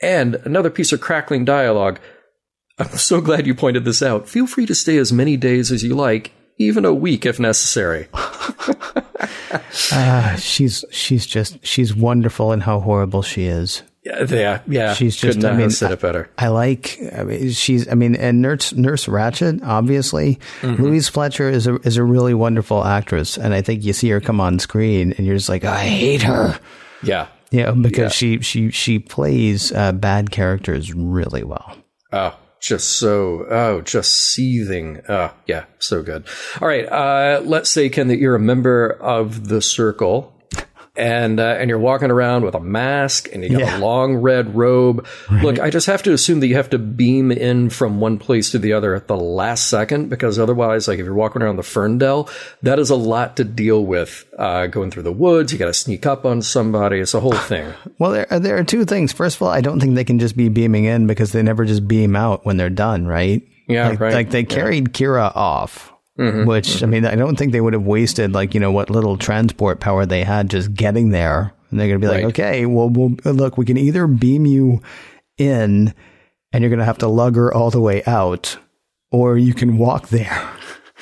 [0.00, 2.00] and another piece of crackling dialogue.
[2.78, 4.28] I'm so glad you pointed this out.
[4.28, 8.08] Feel free to stay as many days as you like, even a week if necessary.
[9.90, 13.82] Ah, she's she's just she's wonderful in how horrible she is.
[14.04, 14.94] Yeah, yeah, yeah.
[14.94, 16.28] She's just- Couldn't I mean, said it better.
[16.36, 16.98] I like.
[17.16, 17.88] I mean, she's.
[17.88, 20.82] I mean, and Nurse Nurse Ratched, obviously, Mm-hmm.
[20.82, 24.20] Louise Fletcher is a is a really wonderful actress, and I think you see her
[24.20, 26.58] come on screen, and you're just like, I hate her.
[27.02, 27.28] Yeah.
[27.52, 28.08] Yeah, because Yeah.
[28.08, 31.76] she she she plays uh, bad characters really well.
[32.12, 35.00] Oh, just so, oh, just seething.
[35.08, 36.24] Oh, yeah, so good.
[36.60, 36.86] All right.
[36.86, 40.32] Uh, let's say, Ken, that you're a member of the circle.
[40.94, 43.78] And uh, and you're walking around with a mask and you got Yeah.
[43.78, 45.06] a long red robe.
[45.30, 48.50] Look, I just have to assume that you have to beam in from one place
[48.50, 51.62] to the other at the last second because otherwise, like if you're walking around the
[51.62, 52.28] Ferndale,
[52.62, 54.26] that is a lot to deal with.
[54.38, 56.98] Uh, going through the woods, you got to sneak up on somebody.
[56.98, 57.72] It's a whole thing.
[57.98, 59.12] Well, there there are two things.
[59.14, 61.64] First of all, I don't think they can just be beaming in because they never
[61.64, 63.40] just beam out when they're done, right?
[63.68, 64.12] Yeah, like, right.
[64.14, 65.91] Like they carried Kira off,
[66.22, 66.44] Mm-hmm.
[66.46, 66.90] which I mm-hmm.
[66.90, 70.06] mean, I don't think they would have wasted like you know what little transport power
[70.06, 71.52] they had just getting there.
[71.70, 72.32] And they're going to be like, Right.
[72.32, 74.82] okay, well, we'll look, we can either beam you
[75.38, 75.94] in,
[76.52, 78.58] and you're going to have to lug her all the way out,
[79.10, 80.50] or you can walk there.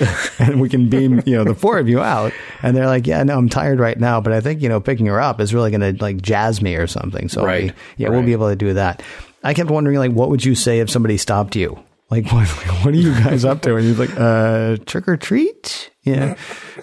[0.39, 2.33] and we can beam, you know, the four of you out.
[2.63, 5.07] And they're like, yeah, no, I'm tired right now, but I think, you know, picking
[5.07, 7.29] her up is really going to like jazz me or something.
[7.29, 7.65] So, Right.
[7.65, 9.03] we- yeah, we'll be able to do that.
[9.43, 11.79] I kept wondering, like, what would you say if somebody stopped you?
[12.11, 12.49] Like, what,
[12.85, 13.77] what are you guys up to?
[13.77, 15.91] And you're like, uh, trick or treat?
[16.03, 16.35] Yeah.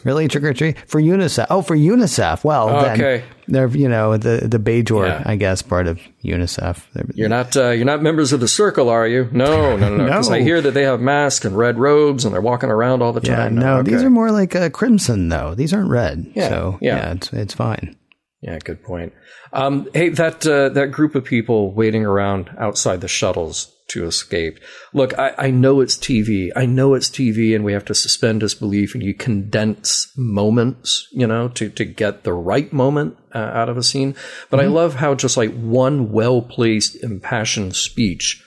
[0.04, 0.28] really?
[0.28, 0.78] Trick or treat?
[0.88, 1.48] For UNICEF.
[1.50, 2.44] Oh, for UNICEF.
[2.44, 2.98] Well, Okay.
[2.98, 5.24] then they're, you know, the, the Bajor, Yeah.
[5.26, 6.84] I guess, part of UNICEF.
[6.94, 9.28] They're- You're not uh, you're not members of the circle, are you?
[9.34, 10.06] No, no, no.
[10.06, 10.44] Because I No.
[10.46, 13.36] hear that they have masks and red robes and they're walking around all the yeah,
[13.38, 13.56] time.
[13.56, 13.92] no, okay.
[13.92, 15.56] these are more like uh, crimson, though.
[15.56, 16.32] These aren't red.
[16.36, 16.96] Yeah, so, yeah.
[16.98, 17.98] yeah, it's, it's fine.
[18.42, 19.14] Yeah, good point.
[19.52, 24.60] Um, hey, that uh, that group of people waiting around outside the shuttles to escape.
[24.94, 26.52] Look, I, I know it's TV.
[26.56, 31.28] I know it's TV, and we have to suspend disbelief, and you condense moments, you
[31.28, 34.16] know, to to get the right moment uh, out of a scene.
[34.50, 38.44] But I love how just like one well placed, impassioned speech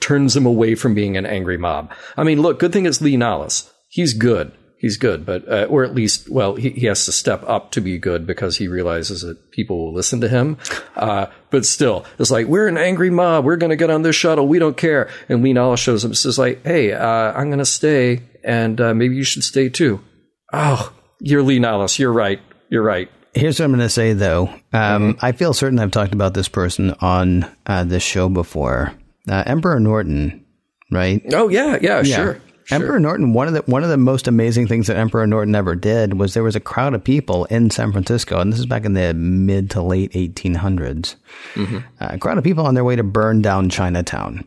[0.00, 1.92] turns him away from being an angry mob.
[2.16, 3.70] I mean, look, good thing it's Li Nalas.
[3.88, 4.52] He's good.
[4.80, 7.82] He's good, but uh, or at least, well, he, he has to step up to
[7.82, 10.56] be good because he realizes that people will listen to him.
[10.96, 13.44] Uh, but still, it's like we're an angry mob.
[13.44, 14.48] We're going to get on this shuttle.
[14.48, 15.10] We don't care.
[15.28, 18.80] And Li Nalas shows up and says, like, "Hey, uh, I'm going to stay, and
[18.80, 20.02] uh, maybe you should stay too."
[20.50, 20.90] Oh,
[21.20, 21.98] you're Li Nalas.
[21.98, 22.40] You're right.
[22.70, 23.10] You're right.
[23.34, 24.48] Here's what I'm going to say, though.
[24.72, 28.94] Um, I feel certain I've talked about this person on uh, this show before.
[29.28, 30.46] Uh, Emperor Norton,
[30.90, 31.22] right?
[31.34, 32.40] Oh yeah, yeah, sure.
[32.72, 33.32] Emperor Norton.
[33.32, 36.34] One of the one of the most amazing things that Emperor Norton ever did was
[36.34, 39.12] there was a crowd of people in San Francisco, and this is back in the
[39.14, 41.16] mid to late 1800s.
[41.54, 41.76] Mm-hmm.
[41.76, 41.80] Uh,
[42.10, 44.44] a crowd of people on their way to burn down Chinatown.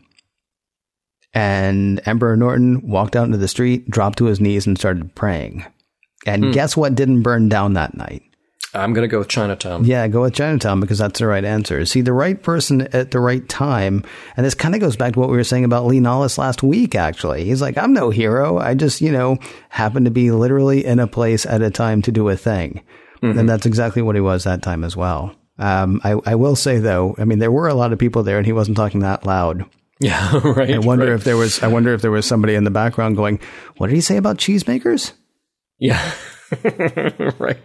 [1.32, 5.64] And Emperor Norton walked out into the street, dropped to his knees, and started praying.
[6.26, 6.50] And Hmm.
[6.52, 8.22] guess what didn't burn down that night?
[8.74, 9.84] I'm going to go with Chinatown.
[9.84, 11.84] Yeah, go with Chinatown because that's the right answer.
[11.86, 14.04] See, the right person at the right time.
[14.36, 16.62] And this kind of goes back to what we were saying about Li Nalas last
[16.62, 17.44] week, actually.
[17.44, 18.58] He's like, I'm no hero.
[18.58, 22.12] I just, you know, happen to be literally in a place at a time to
[22.12, 22.82] do a thing.
[23.24, 25.34] And that's exactly what he was that time as well.
[25.58, 28.36] Um, I, I will say though, I mean, there were a lot of people there
[28.36, 29.64] and he wasn't talking that loud.
[30.00, 30.74] Yeah, right.
[30.74, 31.14] I wonder right.
[31.14, 33.40] if there was, I wonder if there was somebody in the background going,
[33.78, 35.12] what did he say about cheesemakers?
[35.78, 36.12] Yeah.
[37.38, 37.58] right.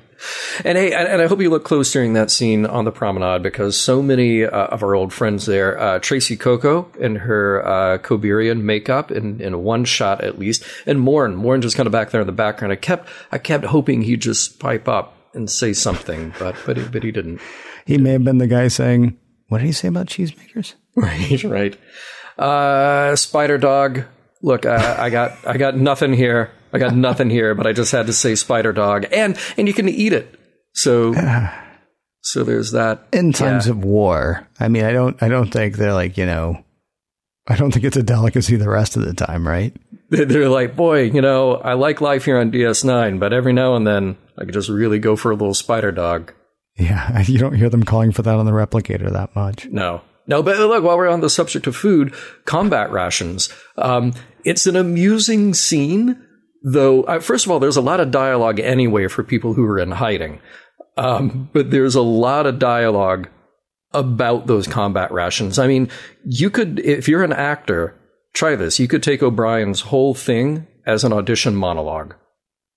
[0.66, 3.78] And hey, and, I hope you look close during that scene on the promenade because
[3.78, 8.62] so many uh, of our old friends there, uh, Tracy Coco in her uh, Coberian
[8.62, 12.22] makeup in, in one shot at least, and Morn, Morn just kind of back there
[12.22, 12.72] in the background.
[12.72, 16.84] I kept, I kept hoping he'd just pipe up and say something, but but he,
[16.84, 17.40] but he didn't.
[17.86, 19.18] He may have been the guy saying,
[19.48, 20.76] What did he say about cheesemakers?
[20.96, 21.80] Right, right.
[22.38, 24.04] Uh, Spider Dog.
[24.42, 26.52] Look, I, I got I got nothing here.
[26.74, 29.74] I got nothing here, but I just had to say Spider Dog, and and you
[29.74, 30.40] can eat it.
[30.74, 31.14] So
[32.22, 33.08] so there's that.
[33.14, 33.72] In times Yeah.
[33.74, 36.64] of war, I mean, I don't, I don't think they're like, you know,
[37.48, 39.76] I don't think it's a delicacy the rest of the time, right?
[40.10, 43.76] They- They're like, boy, you know, I like life here on DS9, but every now
[43.76, 46.34] and then I could just really go for a little Spider Dog.
[46.78, 49.68] Yeah, you don't hear them calling for that on the replicator that much.
[49.68, 50.02] No.
[50.28, 52.14] No, but look, while we're on the subject of food,
[52.46, 53.50] combat rations.
[53.78, 54.14] Um,
[54.44, 56.24] it's an amusing scene,
[56.64, 57.04] though.
[57.04, 59.92] Uh, first of all, there's a lot of dialogue anyway for people who are in
[59.92, 60.40] hiding.
[60.98, 63.30] Um, but there's a lot of dialogue
[63.94, 65.58] about those combat rations.
[65.58, 65.90] I mean,
[66.26, 67.96] you could, if you're an actor,
[68.34, 68.80] try this.
[68.80, 72.16] You could take O'Brien's whole thing as an audition monologue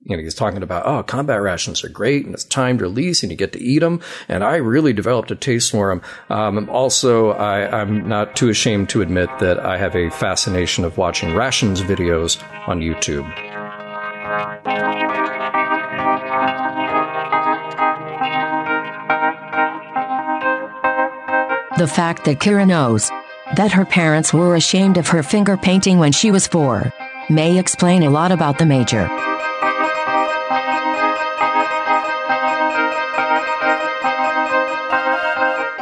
[0.04, 3.30] you know, he's talking about, oh, combat rations are great and it's timed release and
[3.30, 4.00] you get to eat them.
[4.28, 6.02] And I really developed a taste for them.
[6.28, 10.98] Um, also, I, I'm not too ashamed to admit that I have a fascination of
[10.98, 13.51] watching rations videos on YouTube.
[21.76, 23.10] The fact that Kira knows
[23.56, 26.90] that her parents were ashamed of her finger painting when she was four
[27.28, 29.06] may explain a lot about the Major.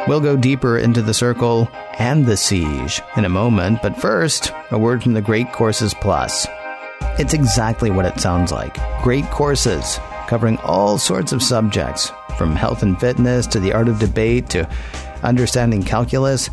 [0.09, 4.77] We'll go deeper into the circle and the siege in a moment, but first, a
[4.77, 6.47] word from the Great Courses Plus.
[7.21, 12.81] It's exactly what it sounds like great courses covering all sorts of subjects, from health
[12.81, 14.67] and fitness to the art of debate to
[15.21, 16.49] understanding calculus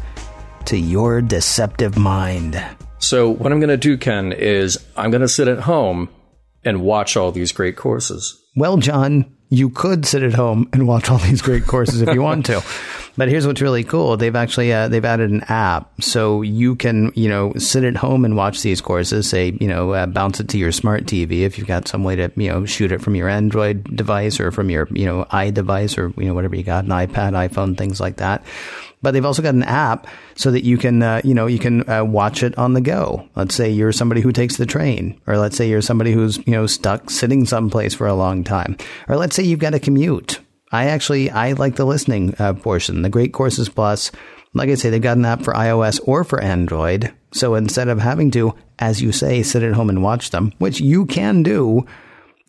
[0.66, 2.62] to your deceptive mind.
[2.98, 6.10] So, what I'm going to do, Ken, is I'm going to sit at home
[6.64, 8.38] and watch all these great courses.
[8.54, 12.20] Well, John, you could sit at home and watch all these great courses if you
[12.20, 12.62] want to.
[13.18, 14.16] But here's what's really cool.
[14.16, 18.24] They've actually uh, they've added an app so you can, you know, sit at home
[18.24, 21.58] and watch these courses, say, you know, uh, bounce it to your smart TV if
[21.58, 24.70] you've got some way to, you know, shoot it from your Android device or from
[24.70, 28.18] your, you know, iDevice or, you know, whatever you got, an iPad, iPhone, things like
[28.18, 28.44] that.
[29.02, 30.06] But they've also got an app
[30.36, 33.28] so that you can, uh, you know, you can uh, watch it on the go.
[33.34, 36.52] Let's say you're somebody who takes the train, or let's say you're somebody who's, you
[36.52, 38.76] know, stuck sitting someplace for a long time,
[39.08, 40.38] or let's say you've got a commute.
[40.70, 44.10] I actually, I like the listening uh, portion, the Great Courses Plus.
[44.54, 47.12] Like I say, they've got an app for iOS or for Android.
[47.32, 50.80] So instead of having to, as you say, sit at home and watch them, which
[50.80, 51.86] you can do,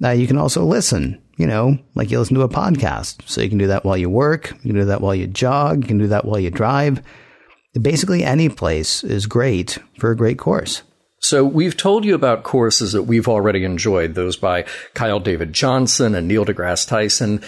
[0.03, 3.27] uh, you can also listen, you know, like you listen to a podcast.
[3.27, 4.51] So you can do that while you work.
[4.63, 5.83] You can do that while you jog.
[5.83, 7.01] You can do that while you drive.
[7.79, 10.81] Basically, any place is great for a great course.
[11.21, 16.15] So we've told you about courses that we've already enjoyed, those by Kyle David Johnson
[16.15, 17.43] and Neil deGrasse Tyson.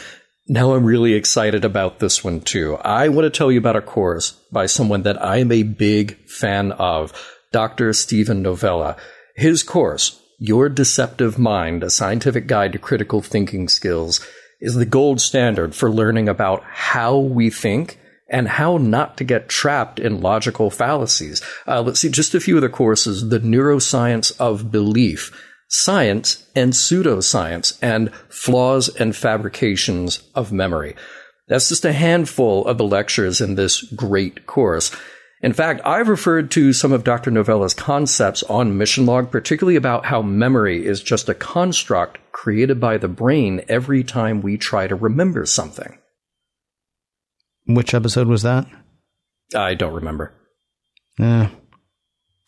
[0.51, 2.75] Now I'm really excited about this one too.
[2.83, 6.17] I want to tell you about a course by someone that I am a big
[6.27, 7.13] fan of,
[7.53, 7.93] Dr.
[7.93, 8.97] Steven Novella.
[9.33, 14.19] His course, Your Deceptive Mind, a scientific guide to critical thinking skills,
[14.59, 17.97] is the gold standard for learning about how we think
[18.27, 21.41] and how not to get trapped in logical fallacies.
[21.65, 25.31] Uh, let's see just a few of the courses the neuroscience of belief,
[25.71, 30.95] science and pseudoscience, and flaws and fabrications of memory.
[31.47, 34.91] That's just a handful of the lectures in this great course.
[35.41, 37.31] In fact, I've referred to some of Dr.
[37.31, 42.97] Novella's concepts on Mission Log, particularly about how memory is just a construct created by
[42.97, 45.97] the brain every time we try to remember something.
[47.65, 48.67] Which episode was that?
[49.55, 50.33] I don't remember.
[51.17, 51.47] Uh,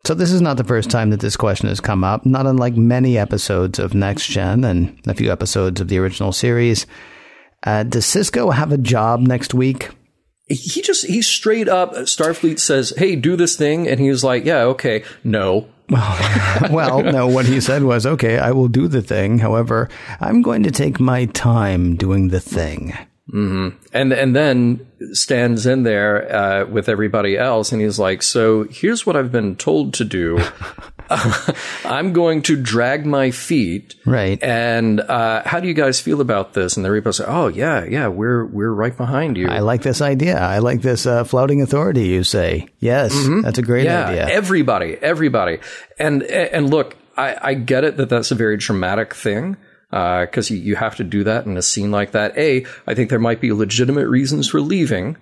[0.04, 2.76] So this is not the first time that this question has come up, not unlike
[2.76, 6.86] many episodes of Next Gen and a few episodes of the original series.
[7.64, 9.90] Uh, does Sisko have a job next week?
[10.46, 13.88] He just, he straight up, Starfleet says, hey, do this thing.
[13.88, 15.02] And he's like, yeah, okay.
[15.24, 15.68] No,
[16.70, 19.38] well, no, what he said was, okay, I will do the thing.
[19.38, 22.94] However, I'm going to take my time doing the thing.
[23.32, 23.78] Mm-hmm.
[23.94, 29.06] And and then stands in there uh, with everybody else, and he's like, "So here's
[29.06, 30.44] what I've been told to do.
[31.84, 34.42] I'm going to drag my feet, right?
[34.42, 37.84] And uh, how do you guys feel about this?" And the repo say, "Oh yeah,
[37.84, 39.48] yeah, we're we're right behind you.
[39.48, 40.38] I like this idea.
[40.38, 43.40] I like this uh, flouting authority." You say, "Yes, mm-hmm.
[43.40, 45.60] that's a great yeah, idea." Everybody, everybody,
[45.98, 49.56] and and look, I, I get it that that's a very dramatic thing
[49.94, 52.36] because uh, you, you have to do that in a scene like that.
[52.36, 55.16] A, I think there might be legitimate reasons for leaving,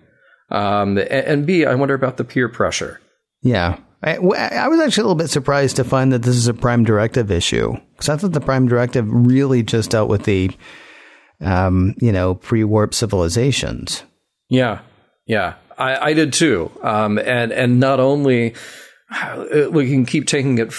[0.51, 3.01] um, and, and, B, I wonder about the peer pressure.
[3.43, 3.79] Yeah.
[4.03, 6.85] I, I, was actually a little bit surprised to find that this is a Prime
[6.85, 10.51] Directive issue because I thought the Prime Directive really just dealt with the,
[11.41, 14.03] um, you know, pre-warp civilizations.
[14.49, 14.81] Yeah,
[15.27, 16.73] yeah, I, I did too.
[16.83, 18.55] Um, and and not only
[19.71, 20.73] we can keep taking it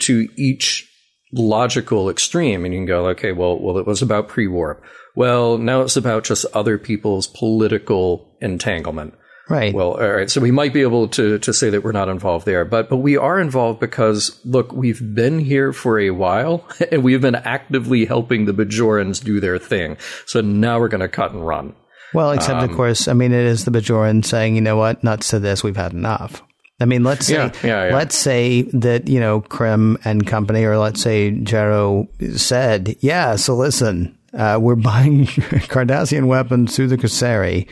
[0.00, 0.85] to each
[1.32, 4.82] logical extreme and you can go okay well well it was about pre-warp
[5.16, 9.14] well now it's about just other people's political entanglement.
[9.48, 9.72] Right.
[9.72, 12.46] Well all right so we might be able to to say that we're not involved
[12.46, 17.02] there but but we are involved because look we've been here for a while and
[17.02, 19.96] we've been actively helping the bajorans do their thing.
[20.26, 21.74] So now we're going to cut and run.
[22.14, 25.02] Well except um, of course i mean it is the bajoran saying you know what?
[25.02, 25.64] Nuts to this.
[25.64, 26.42] We've had enough
[26.78, 27.94] I mean, let's say, yeah, yeah, yeah.
[27.94, 32.08] let's say that, you know, Krim and company, or let's say Jaro
[32.38, 37.66] said, yeah, so listen, uh, we're buying Cardassian weapons through the Kressari.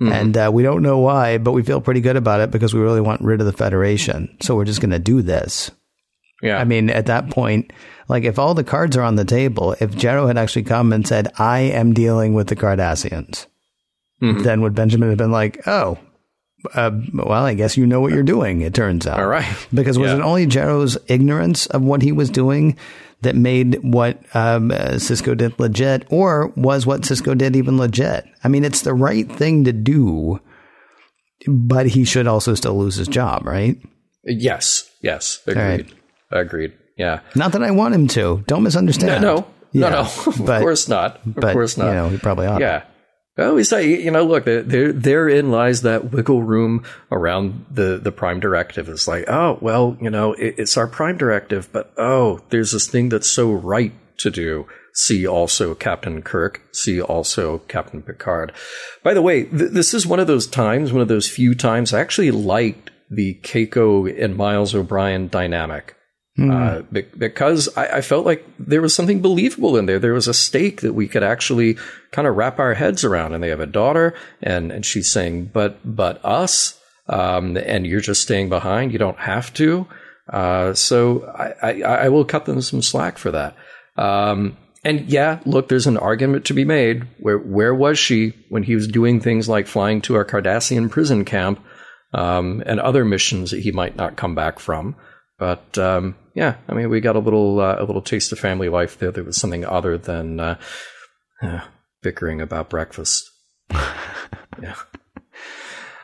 [0.00, 0.12] Mm-hmm.
[0.12, 2.80] And uh, we don't know why, but we feel pretty good about it because we
[2.80, 4.36] really want rid of the Federation.
[4.42, 5.70] So we're just going to do this.
[6.42, 6.58] Yeah.
[6.58, 7.72] I mean, at that point,
[8.08, 11.06] like if all the cards are on the table, if Jaro had actually come and
[11.06, 13.46] said, I am dealing with the Cardassians,
[14.20, 14.42] mm-hmm.
[14.42, 15.98] then would Benjamin have been like, oh,
[16.74, 19.20] uh, well, I guess you know what you're doing, it turns out.
[19.20, 19.46] All right.
[19.72, 20.18] Because was yeah.
[20.18, 22.76] it only Jaro's ignorance of what he was doing
[23.22, 28.24] that made what um, uh, Sisko did legit, or was what Sisko did even legit?
[28.42, 30.40] I mean, it's the right thing to do,
[31.46, 33.76] but he should also still lose his job, right?
[34.24, 34.90] Yes.
[35.02, 35.40] Yes.
[35.46, 35.60] Agreed.
[35.60, 35.94] Right.
[36.30, 36.72] Agreed.
[36.96, 37.20] Yeah.
[37.34, 38.44] Not that I want him to.
[38.46, 39.22] Don't misunderstand.
[39.22, 39.46] No, no.
[39.72, 40.00] Yeah, no, no.
[40.26, 41.16] of but, course not.
[41.26, 41.88] Of but, course not.
[41.88, 42.60] You know, he probably ought.
[42.60, 42.84] Yeah.
[43.36, 48.12] I always say, you know, look, there, therein lies that wiggle room around the, the
[48.12, 48.88] prime directive.
[48.88, 52.86] It's like, oh, well, you know, it, it's our prime directive, but oh, there's this
[52.86, 54.68] thing that's so right to do.
[54.92, 56.62] See also Captain Kirk.
[56.70, 58.52] See also Captain Picard.
[59.02, 61.92] By the way, th- this is one of those times, one of those few times
[61.92, 65.96] I actually liked the Keiko and Miles O'Brien dynamic.
[66.38, 66.50] Mm.
[66.50, 70.00] Uh, because I, I, felt like there was something believable in there.
[70.00, 71.76] There was a stake that we could actually
[72.10, 73.34] kind of wrap our heads around.
[73.34, 76.76] And they have a daughter, and, and she's saying, "But but us,
[77.08, 78.90] um, and you're just staying behind.
[78.90, 79.86] You don't have to."
[80.28, 83.54] Uh, so I, I, I, will cut them some slack for that.
[83.96, 87.06] Um, and yeah, look, there's an argument to be made.
[87.20, 91.24] Where where was she when he was doing things like flying to a Cardassian prison
[91.24, 91.64] camp
[92.12, 94.96] um, and other missions that he might not come back from?
[95.38, 98.68] But um, yeah, I mean, we got a little uh, a little taste of family
[98.68, 99.12] life there.
[99.12, 100.58] There was something other than uh,
[101.40, 101.60] uh,
[102.02, 103.30] bickering about breakfast.
[103.70, 104.74] yeah.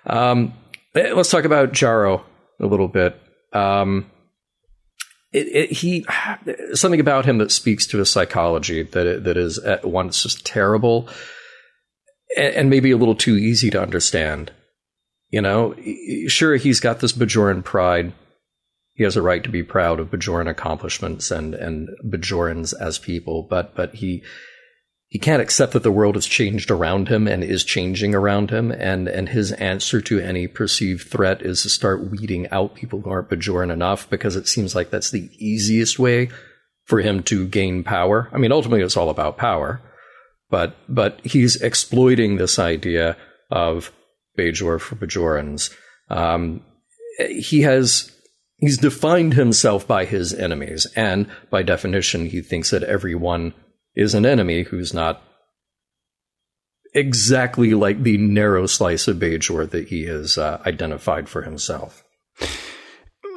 [0.06, 0.54] Um,
[0.94, 2.22] eh, let's talk about Jaro
[2.60, 3.20] a little bit.
[3.52, 4.08] Um,
[5.32, 6.06] it, it, he
[6.74, 11.08] something about him that speaks to his psychology that that is at once just terrible
[12.36, 14.52] and, and maybe a little too easy to understand.
[15.30, 15.76] You know,
[16.26, 18.12] sure he's got this Bajoran pride
[19.00, 23.42] he has a right to be proud of Bajoran accomplishments and and Bajorans as people,
[23.42, 24.22] but but he
[25.06, 28.70] he can't accept that the world has changed around him and is changing around him,
[28.70, 33.08] and and his answer to any perceived threat is to start weeding out people who
[33.08, 36.28] aren't Bajoran enough because it seems like that's the easiest way
[36.84, 38.28] for him to gain power.
[38.34, 39.80] I mean, ultimately, it's all about power,
[40.50, 43.16] but but he's exploiting this idea
[43.50, 43.92] of
[44.38, 45.74] Bajor for Bajorans.
[46.10, 46.62] Um,
[47.30, 48.12] he has
[48.60, 53.54] he's defined himself by his enemies, and by definition, he thinks that everyone
[53.94, 55.22] is an enemy who's not
[56.94, 62.04] exactly like the narrow slice of Bajor that he has uh, identified for himself.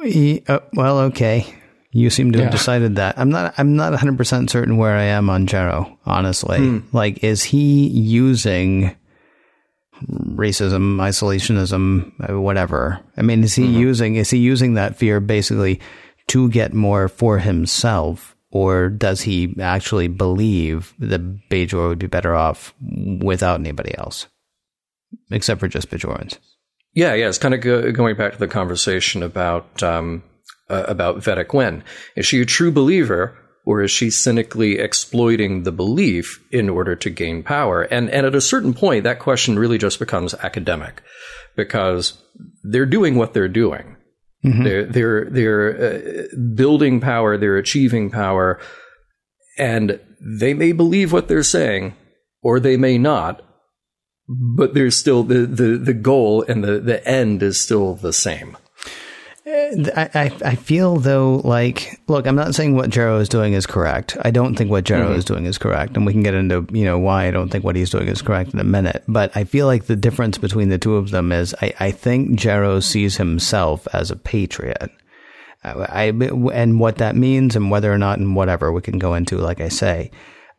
[0.02, 1.46] He, uh, well, okay.
[1.90, 3.16] You seem to have decided that.
[3.18, 3.54] I'm not.
[3.56, 5.96] I'm not 100 percent certain where I am on Jaro.
[6.04, 6.78] Honestly, hmm.
[6.92, 8.96] like, is he using
[10.08, 13.00] racism, isolationism, uh, whatever.
[13.16, 13.78] I mean, is he mm-hmm.
[13.78, 15.80] using is he using that fear basically
[16.28, 22.34] to get more for himself, or does he actually believe that Bajor would be better
[22.34, 22.74] off
[23.20, 24.26] without anybody else,
[25.30, 26.38] except for just Bajorans?
[26.94, 27.28] Yeah, yeah.
[27.28, 30.22] It's kind of go- going back to the conversation about um,
[30.70, 31.82] uh, about Vedek Winn.
[32.16, 33.36] Is she a true believer?
[33.66, 37.82] Or is she cynically exploiting the belief in order to gain power?
[37.82, 41.02] And, and at a certain point, that question really just becomes academic
[41.56, 42.22] because
[42.62, 43.96] they're doing what they're doing.
[44.44, 44.64] Mm-hmm.
[44.64, 48.60] They're, they're, they're uh, building power, they're achieving power,
[49.58, 51.94] and they may believe what they're saying,
[52.42, 53.42] or they may not,
[54.28, 58.58] but there's still the, the, the goal and the, the end is still the same.
[59.46, 63.66] I, I, I feel though like look I'm not saying what Jaro is doing is
[63.66, 64.16] correct.
[64.22, 65.18] I don't think what Jaro mm-hmm.
[65.18, 67.62] is doing is correct and we can get into you know why I don't think
[67.62, 69.04] what he's doing is correct in a minute.
[69.06, 72.38] But I feel like the difference between the two of them is I, I think
[72.38, 74.90] Jaro sees himself as a patriot.
[75.62, 76.12] I,
[76.52, 79.60] and what that means and whether or not and whatever we can go into like
[79.60, 80.10] I say.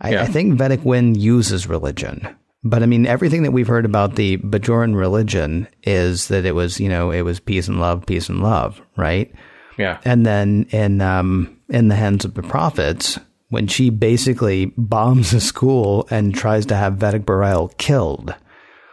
[0.02, 0.24] I, yeah.
[0.24, 2.36] I think Vedek Winn uses religion
[2.66, 6.80] but I mean, everything that we've heard about the Bajoran religion is that it was,
[6.80, 9.32] you know, it was peace and love, peace and love, right?
[9.78, 10.00] Yeah.
[10.04, 15.40] And then in um, in the hands of the prophets, when she basically bombs a
[15.40, 18.34] school and tries to have Vedek Bareil killed.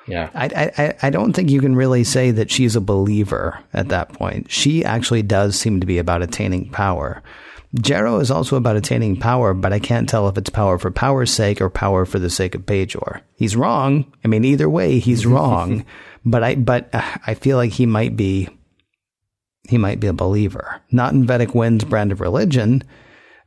[0.07, 0.31] Yeah.
[0.35, 4.13] I, I, I don't think you can really say that she's a believer at that
[4.13, 4.51] point.
[4.51, 7.23] She actually does seem to be about attaining power.
[7.77, 11.31] Jaro is also about attaining power, but I can't tell if it's power for power's
[11.31, 13.23] sake or power for the sake of Bajor.
[13.37, 14.13] He's wrong.
[14.25, 15.85] I mean, either way, he's wrong.
[16.25, 18.49] but I, but uh, I feel like he might be,
[19.69, 22.85] he might be a believer, not in Vedek Winn's brand of religion,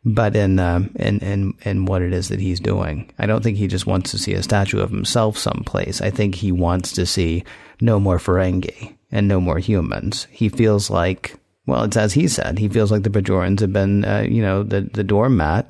[0.04, 3.12] but in, uh, in, in, in what it is that he's doing.
[3.20, 6.02] I don't think he just wants to see a statue of himself someplace.
[6.02, 7.44] I think he wants to see
[7.80, 10.28] no more Ferengi and no more humans.
[10.32, 11.36] He feels like
[11.68, 12.60] well, it's as he said.
[12.60, 15.70] He feels like the Bajorans have been, uh, you know, the, the doormat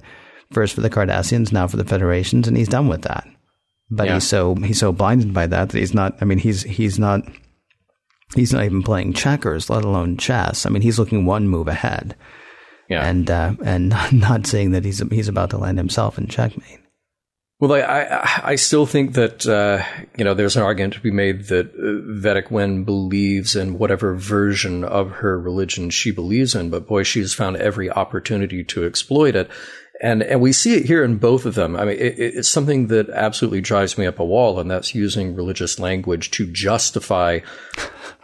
[0.51, 3.27] first for the Cardassians, now for the Federations, and he's done with that.
[3.89, 4.15] But yeah.
[4.15, 6.17] he's so he's so blinded by that that he's not.
[6.21, 7.21] I mean, he's he's not
[8.33, 10.65] he's not even playing checkers, let alone chess.
[10.65, 12.15] I mean, he's looking one move ahead,
[12.89, 16.79] yeah, and uh, and not saying that he's he's about to land himself in checkmate.
[17.57, 19.81] Well, I, I, I still think that uh,
[20.17, 24.13] you know there's an argument to be made that uh, Vedek Winn believes in whatever
[24.13, 29.37] version of her religion she believes in, but boy, she's found every opportunity to exploit
[29.37, 29.49] it,
[30.01, 31.77] and and we see it here in both of them.
[31.77, 35.33] I mean, it, it's something that absolutely drives me up a wall, and that's using
[35.33, 37.39] religious language to justify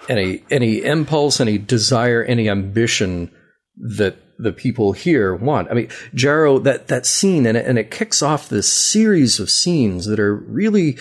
[0.10, 3.32] any any impulse, any desire, any ambition
[3.78, 5.70] that the people here want.
[5.70, 9.50] I mean, Jaro, that, that scene, and it, and it kicks off this series of
[9.50, 10.98] scenes that are really,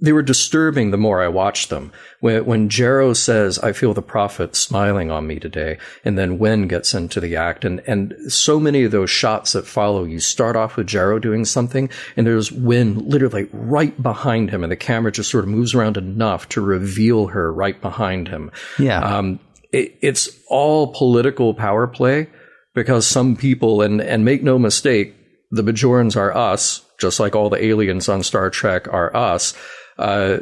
[0.00, 1.92] they were disturbing the more I watched them.
[2.20, 6.66] When, when Jaro says, I feel the prophet smiling on me today, and then Winn
[6.66, 10.56] gets into the act, and, and so many of those shots that follow, you start
[10.56, 15.12] off with Jaro doing something, and there's Winn literally right behind him, and the camera
[15.12, 18.50] just sort of moves around enough to reveal her right behind him.
[18.78, 19.00] Yeah.
[19.00, 19.40] Um,
[19.74, 22.28] it, it's all political power play
[22.74, 25.14] because some people, and, and make no mistake,
[25.50, 29.54] the Bajorans are us, just like all the aliens on Star Trek are us.
[29.98, 30.38] Uh,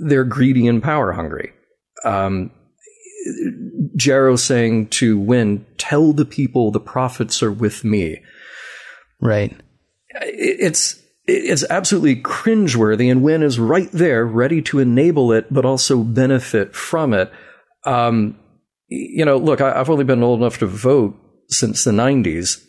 [0.00, 1.52] they're greedy and power hungry.
[2.04, 2.50] Um,
[3.96, 8.22] Jaro saying to Winn, tell the people the prophets are with me.
[9.20, 9.56] Right.
[10.20, 16.04] It's it's absolutely cringeworthy, and Winn is right there, ready to enable it, but also
[16.04, 17.32] benefit from it.
[17.84, 18.38] Um,
[18.88, 21.16] you know, look, I, have only been old enough to vote
[21.48, 22.64] since the 90s.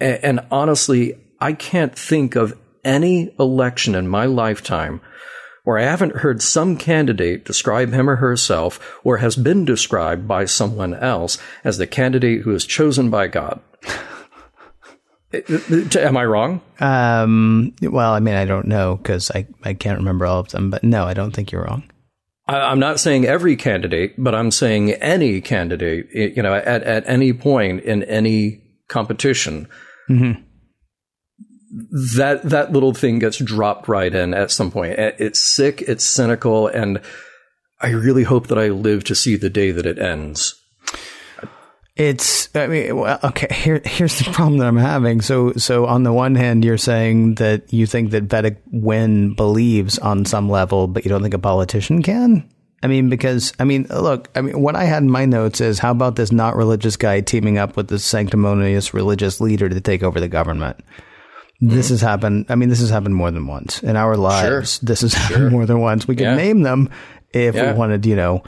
[0.00, 5.00] And, and honestly, I can't think of any election in my lifetime
[5.64, 10.44] where I haven't heard some candidate describe him or herself or has been described by
[10.44, 13.60] someone else as the candidate who is chosen by God.
[15.32, 16.60] Am I wrong?
[16.80, 20.68] Um, well, I mean, I don't know because I, I can't remember all of them,
[20.68, 21.84] but no, I don't think you're wrong.
[22.52, 27.32] I'm not saying every candidate, but I'm saying any candidate, you know, at, at any
[27.32, 29.68] point in any competition,
[30.08, 30.40] mm-hmm.
[32.16, 34.98] that, that little thing gets dropped right in at some point.
[34.98, 35.82] It's sick.
[35.82, 36.66] It's cynical.
[36.66, 37.00] And
[37.80, 40.54] I really hope that I live to see the day that it ends.
[41.94, 45.20] It's, I mean, well, okay, here, here's the problem that I'm having.
[45.20, 49.98] So, so on the one hand, you're saying that you think that Vedek Winn believes
[49.98, 52.48] on some level, but you don't think a politician can?
[52.82, 55.78] I mean, because, I mean, look, I mean, what I had in my notes is
[55.78, 60.02] how about this not religious guy teaming up with this sanctimonious religious leader to take
[60.02, 60.78] over the government?
[61.60, 61.94] This mm-hmm.
[61.94, 62.46] has happened.
[62.48, 64.78] I mean, this has happened more than once in our lives.
[64.78, 64.86] Sure.
[64.86, 65.20] This has sure.
[65.20, 66.08] happened more than once.
[66.08, 66.34] We could yeah.
[66.34, 66.90] name them
[67.32, 67.70] if yeah.
[67.70, 68.42] we wanted, you know,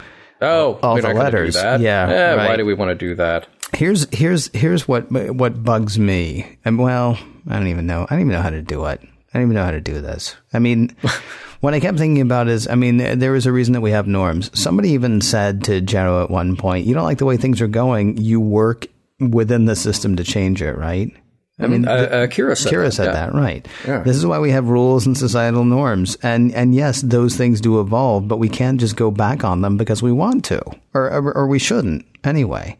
[0.45, 1.57] Oh, all the letters.
[1.57, 1.79] Yeah.
[1.79, 2.49] yeah right.
[2.49, 3.47] Why do we want to do that?
[3.75, 6.59] Here's here's here's what what bugs me.
[6.65, 7.19] And well,
[7.49, 8.07] I don't even know.
[8.09, 9.01] I don't even know how to do it.
[9.03, 10.37] I don't even know how to do this.
[10.53, 10.95] I mean,
[11.61, 14.07] what I kept thinking about is, I mean, there is a reason that we have
[14.07, 14.51] norms.
[14.59, 17.67] Somebody even said to Jaro at one point, you don't like the way things are
[17.67, 18.87] going, you work
[19.19, 21.11] within the system to change it, right?
[21.59, 23.13] I mean, uh, uh, Kira said Kira that, said yeah.
[23.13, 23.67] that, right?
[23.87, 24.03] Yeah.
[24.03, 27.81] This is why we have rules and societal norms, and and yes, those things do
[27.81, 30.61] evolve, but we can't just go back on them because we want to,
[30.95, 32.77] or or, or we shouldn't anyway.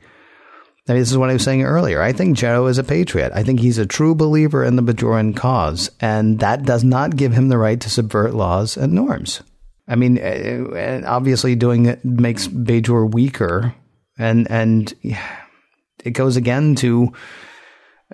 [0.89, 2.03] I mean, this is what I was saying earlier.
[2.03, 3.33] I think Jaro is a patriot.
[3.35, 7.33] I think he's a true believer in the Bajoran cause, and that does not give
[7.33, 9.41] him the right to subvert laws and norms.
[9.87, 13.73] I mean, uh, obviously, doing it makes Bajor weaker,
[14.19, 14.93] and and
[16.05, 17.13] it goes again to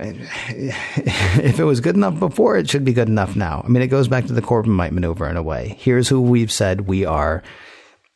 [0.48, 3.62] if it was good enough before, it should be good enough now.
[3.64, 5.76] I mean, it goes back to the Corbomite maneuver in a way.
[5.78, 7.42] Here's who we've said we are.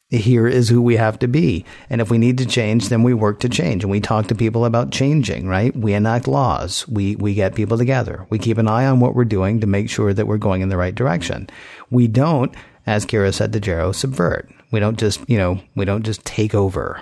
[0.08, 1.64] Here is who we have to be.
[1.90, 3.82] And if we need to change, then we work to change.
[3.82, 5.74] And we talk to people about changing, right?
[5.76, 6.86] We enact laws.
[6.88, 8.26] We, we get people together.
[8.30, 10.68] We keep an eye on what we're doing to make sure that we're going in
[10.68, 11.50] the right direction.
[11.90, 12.54] We don't,
[12.86, 14.48] as Kira said to Jaro, subvert.
[14.70, 17.00] We don't just, you know, we don't just take over.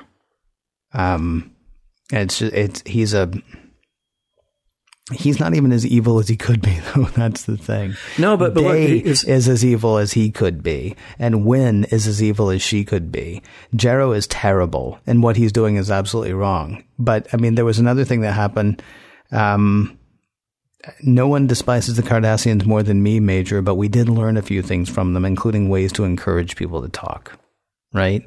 [0.95, 1.55] Um,
[2.11, 3.31] it's, it's, he's a,
[5.13, 7.05] He's not even as evil as he could be, though.
[7.17, 7.95] That's the thing.
[8.19, 12.07] No, but- but Day is- is as evil as he could be, and Winn is
[12.07, 13.43] as evil as she could be.
[13.75, 16.83] Jaro is terrible, and what he's doing is absolutely wrong.
[16.99, 18.83] But I mean, there was another thing that happened.
[19.31, 19.99] Um,
[21.03, 24.63] no one despises the Cardassians more than me, Major, but we did learn a few
[24.63, 27.39] things from them, including ways to encourage people to talk.
[27.93, 28.27] Right?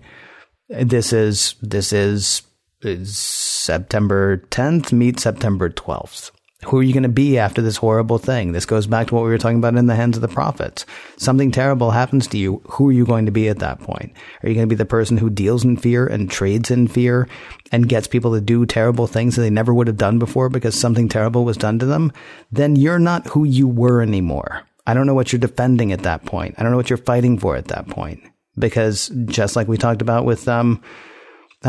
[0.69, 2.43] This is this is,
[2.81, 4.91] is September 10th.
[4.93, 6.31] Meet September 12th.
[6.67, 8.51] Who are you going to be after this horrible thing?
[8.51, 10.85] This goes back to what we were talking about in the hands of the prophets.
[11.17, 12.61] Something terrible happens to you.
[12.71, 14.13] Who are you going to be at that point?
[14.41, 17.27] Are you going to be the person who deals in fear and trades in fear
[17.71, 20.73] and gets people to do terrible things that they never would have done before because
[20.73, 22.11] something terrible was done to them?
[22.51, 24.63] Then you're not who you were anymore.
[24.87, 26.55] I don't know what you're defending at that point.
[26.57, 28.21] I don't know what you're fighting for at that point.
[28.57, 30.81] Because just like we talked about with, um,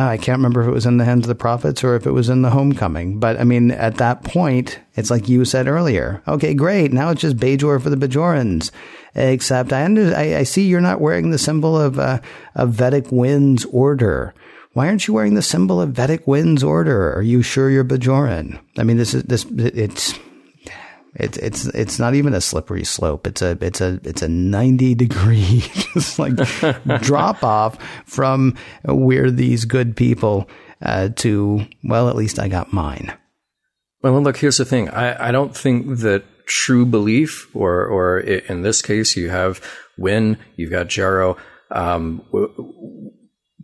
[0.05, 2.11] I can't remember if it was in the hands of the prophets or if it
[2.11, 3.19] was in the homecoming.
[3.19, 6.23] But I mean, at that point, it's like you said earlier.
[6.29, 6.93] Okay, great.
[6.93, 8.71] Now it's just Bajor for the Bajorans.
[9.15, 12.21] Except I, under, I, I see you're not wearing the symbol of, uh,
[12.55, 14.35] of Vedek Winn's order.
[14.75, 17.15] Why aren't you wearing the symbol of Vedek Winn's order?
[17.15, 18.61] Are you sure you're Bajoran?
[18.77, 20.19] I mean, this is, this, it's,
[21.19, 23.27] it's it's it's not even a slippery slope.
[23.27, 25.61] It's a it's a it's a ninety degree
[25.95, 26.35] just like
[27.01, 28.55] drop off from
[28.85, 30.49] we're these good people
[30.83, 33.13] uh, to well at least I got mine.
[34.03, 34.89] Well, look, here's the thing.
[34.91, 39.61] I, I don't think that true belief, or or in this case, you have
[39.99, 41.37] Winn, you've got Jaro.
[41.71, 42.23] Um,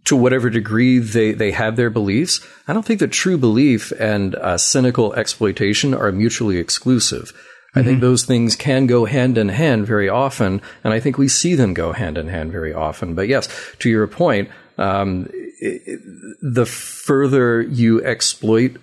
[0.05, 4.35] to whatever degree they, they have their beliefs, I don't think that true belief and
[4.35, 7.33] uh, cynical exploitation are mutually exclusive.
[7.75, 11.27] I think those things can go hand in hand very often, and I think we
[11.29, 13.15] see them go hand in hand very often.
[13.15, 13.49] But yes,
[13.79, 15.27] to your point, um,
[15.63, 15.97] i- i-
[16.43, 18.77] the further you exploit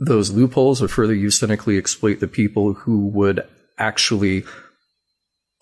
[0.00, 3.44] those loopholes, the further you cynically exploit the people who would
[3.78, 4.42] actually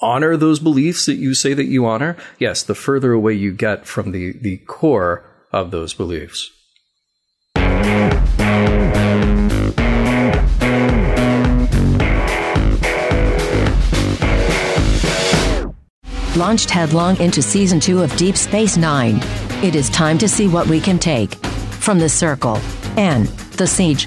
[0.00, 3.86] honor those beliefs that you say that you honor, yes, the further away you get
[3.86, 6.50] from the, the core of those beliefs.
[16.36, 19.20] Launched headlong into season two of Deep Space Nine,
[19.62, 22.56] it is time to see what we can take from the Circle
[22.96, 23.26] and
[23.58, 24.06] the Siege.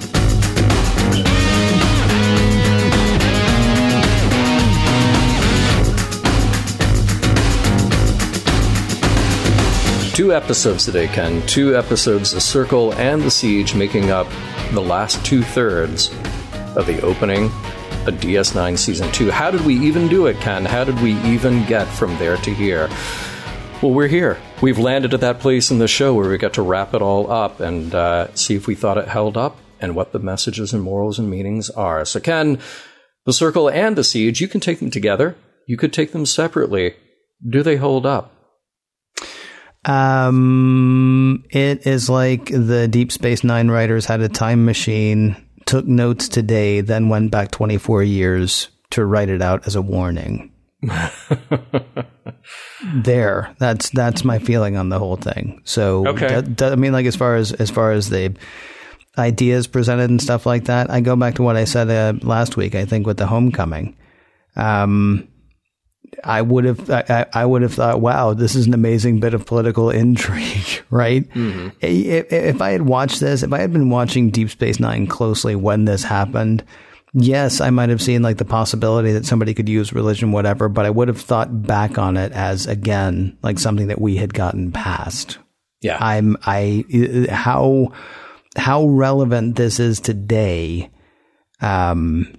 [10.13, 11.43] Two episodes today, Ken.
[11.47, 14.27] Two episodes, The Circle and The Siege, making up
[14.71, 16.09] the last two thirds
[16.75, 17.45] of the opening
[18.05, 19.31] of DS9 Season 2.
[19.31, 20.65] How did we even do it, Ken?
[20.65, 22.89] How did we even get from there to here?
[23.81, 24.39] Well, we're here.
[24.61, 27.31] We've landed at that place in the show where we got to wrap it all
[27.31, 30.83] up and uh, see if we thought it held up and what the messages and
[30.83, 32.05] morals and meanings are.
[32.05, 32.59] So, Ken,
[33.25, 35.35] The Circle and The Siege, you can take them together.
[35.65, 36.93] You could take them separately.
[37.49, 38.32] Do they hold up?
[39.85, 46.27] Um, it is like the Deep Space Nine writers had a time machine, took notes
[46.29, 50.51] today, then went back 24 years to write it out as a warning.
[52.95, 55.61] there, that's that's my feeling on the whole thing.
[55.63, 56.27] So, Okay.
[56.27, 58.35] that- that- I mean, like as far as as far as the
[59.17, 62.57] ideas presented and stuff like that, I go back to what I said uh, last
[62.57, 62.75] week.
[62.75, 63.95] I think with the homecoming.
[64.55, 65.27] Um,
[66.23, 69.45] I would have I, I would have thought, wow, this is an amazing bit of
[69.45, 71.25] political intrigue, right?
[71.81, 75.55] If, if I had watched this, if I had been watching Deep Space Nine closely
[75.55, 76.63] when this happened,
[77.13, 80.85] yes, I might have seen like the possibility that somebody could use religion, whatever, but
[80.85, 84.71] I would have thought back on it as again like something that we had gotten
[84.71, 85.37] past.
[85.81, 85.97] Yeah.
[85.99, 86.85] I'm I
[87.29, 87.93] how
[88.55, 90.89] how relevant this is today.
[91.61, 92.33] Um,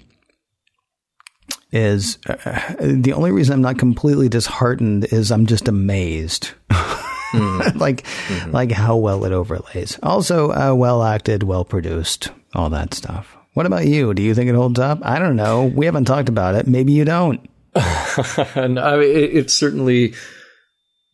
[1.75, 6.53] is uh, the only reason I'm not completely disheartened is I'm just amazed.
[7.35, 7.75] Mm.
[7.81, 8.53] like mm-hmm.
[8.53, 9.99] like how well it overlays.
[10.05, 13.37] Also, uh, well acted, well produced, all that stuff.
[13.55, 14.15] What about you?
[14.15, 15.01] Do you think it holds up?
[15.03, 15.65] I don't know.
[15.65, 16.69] We haven't talked about it.
[16.69, 17.41] Maybe you don't.
[18.55, 20.15] and I mean, it, it's certainly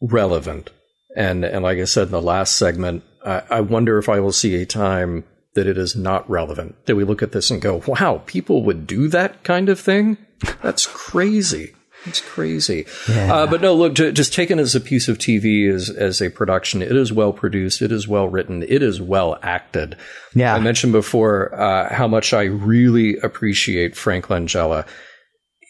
[0.02, 0.68] relevant.
[1.16, 4.32] And and like I said in the last segment, I, I wonder if I will
[4.32, 5.24] see a time
[5.54, 6.86] that it is not relevant.
[6.86, 10.18] That we look at this and go, "Wow, people would do that kind of thing."
[10.62, 11.74] That's crazy.
[12.06, 12.86] It's crazy.
[13.08, 13.34] Yeah.
[13.34, 16.80] Uh, but no, look, just taken as a piece of TV as, as a production,
[16.80, 17.82] it is well produced.
[17.82, 18.62] It is well written.
[18.62, 19.96] It is well acted.
[20.34, 20.54] Yeah.
[20.54, 24.86] I mentioned before uh, how much I really appreciate Frank Langella.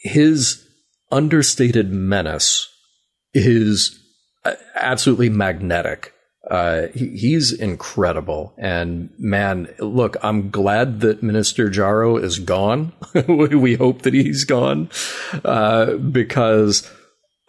[0.03, 0.64] His
[1.11, 2.68] understated menace
[3.35, 3.99] is
[4.45, 6.14] uh, absolutely magnetic.
[6.51, 8.53] Uh, he, he's incredible.
[8.59, 12.92] And man, look, I'm glad that Minister Jaro is gone.
[13.28, 14.90] we hope that he's gone,
[15.44, 16.90] uh, because,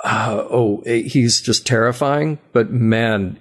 [0.03, 2.37] uh, oh, he's just terrifying.
[2.53, 3.39] But man,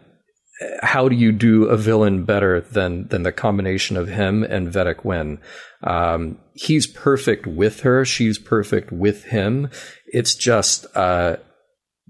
[0.83, 5.05] how do you do a villain better than than the combination of him and Vedek
[5.05, 5.39] Winn?
[5.83, 8.05] Um, he's perfect with her.
[8.05, 9.71] She's perfect with him.
[10.07, 11.37] It's just uh,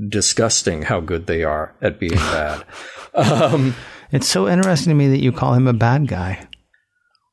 [0.08, 2.64] disgusting how good they are at being bad.
[3.14, 3.74] Um,
[4.12, 6.46] it's so interesting to me that you call him a bad guy.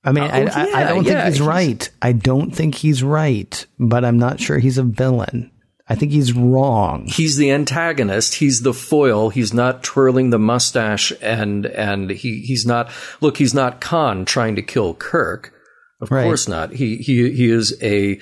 [0.03, 1.89] I mean, uh, I, yeah, I, I, don't yeah, think he's, he's right.
[2.01, 5.51] I don't think he's right, but I'm not sure he's a villain.
[5.89, 7.05] I think he's wrong.
[7.07, 8.35] He's the antagonist.
[8.35, 9.29] He's the foil.
[9.29, 12.89] He's not twirling the mustache and and he he's not
[13.21, 15.53] look, he's not Khan trying to kill Kirk.
[16.01, 16.23] Of right.
[16.23, 16.73] course not.
[16.73, 18.19] He he he is a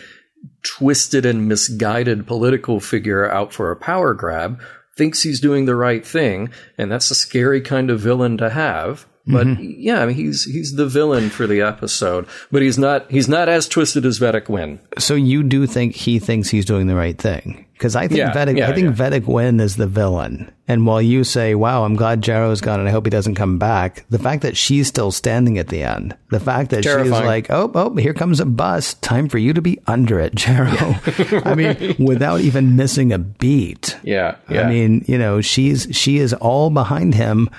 [0.65, 4.59] twisted and misguided political figure out for a power grab
[4.97, 9.05] thinks he's doing the right thing, and that's a scary kind of villain to have.
[9.27, 9.71] But mm-hmm.
[9.77, 13.49] yeah, I mean he's he's the villain for the episode, but he's not he's not
[13.49, 14.79] as twisted as Vedek Winn.
[14.99, 17.65] So you do think he thinks he's doing the right thing?
[17.73, 19.09] Because I think yeah, Vedek yeah, I think yeah.
[19.09, 20.51] Vedek Winn is the villain.
[20.67, 23.57] And while you say, "Wow, I'm glad Jaro's gone, and I hope he doesn't come
[23.57, 27.05] back," the fact that she's still standing at the end, the fact that Terrifying.
[27.05, 28.93] she's like, "Oh, oh, here comes a bus.
[28.95, 33.97] Time for you to be under it, Jaro." I mean, without even missing a beat.
[34.03, 34.61] Yeah, yeah.
[34.61, 37.49] I mean, you know, she's she is all behind him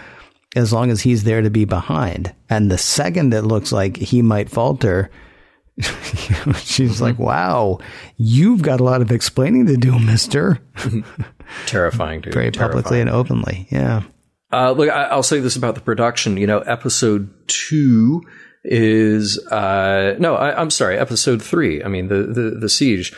[0.56, 2.34] as long as he's there to be behind.
[2.48, 5.10] And the second it looks like he might falter,
[5.78, 7.02] she's mm-hmm.
[7.02, 7.78] like, wow,
[8.16, 10.58] you've got a lot of explaining to do, mister.
[11.66, 12.32] Terrifying, dude.
[12.32, 12.70] Very Terrifying.
[12.70, 13.68] publicly and openly.
[13.70, 14.02] Yeah.
[14.50, 16.38] Uh, look, I, will say this about the production.
[16.38, 18.22] You know, episode two
[18.64, 21.84] is, uh, no, I, am sorry, episode three.
[21.84, 23.12] I mean, the, the, the siege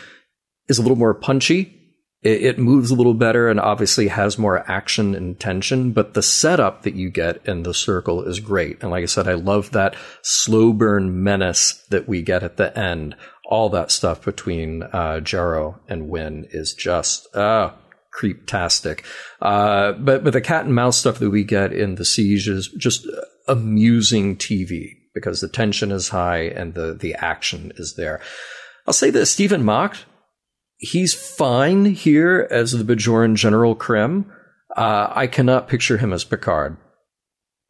[0.68, 1.77] is a little more punchy
[2.22, 6.22] it, it, moves a little better and obviously has more action and tension, but the
[6.22, 8.82] setup that you get in the circle is great.
[8.82, 12.76] And like I said, I love that slow burn menace that we get at the
[12.76, 13.14] end.
[13.48, 17.70] All that stuff between uh, Jaro and Winn is just uh,
[18.18, 19.04] creeptastic.
[19.40, 22.68] Uh, but but the cat and mouse stuff that we get in the siege is
[22.68, 23.06] just
[23.46, 28.20] amusing TV because the tension is high and the the action is there.
[28.86, 30.04] I'll say that Stephen Macht
[30.78, 34.32] he's fine here as the Bajoran General Krim.
[34.76, 36.76] Uh, I cannot picture him as Picard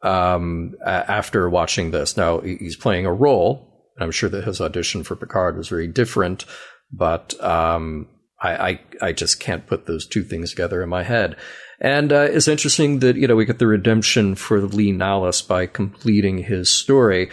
[0.01, 2.15] um, after watching this.
[2.15, 3.93] Now, he's playing a role.
[3.99, 6.45] I'm sure that his audition for Picard was very different,
[6.91, 8.07] but um,
[8.41, 11.35] I, I, I, just can't put those two things together in my head.
[11.81, 15.65] And uh, it's interesting that you know we get the redemption for Li Nalas by
[15.65, 17.29] completing his story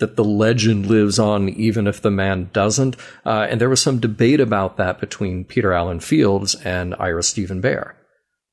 [0.00, 2.96] that the legend lives on even if the man doesn't.
[3.24, 7.62] Uh, and there was some debate about that between Peter Allen Fields and Ira Stephen
[7.62, 7.94] Behr.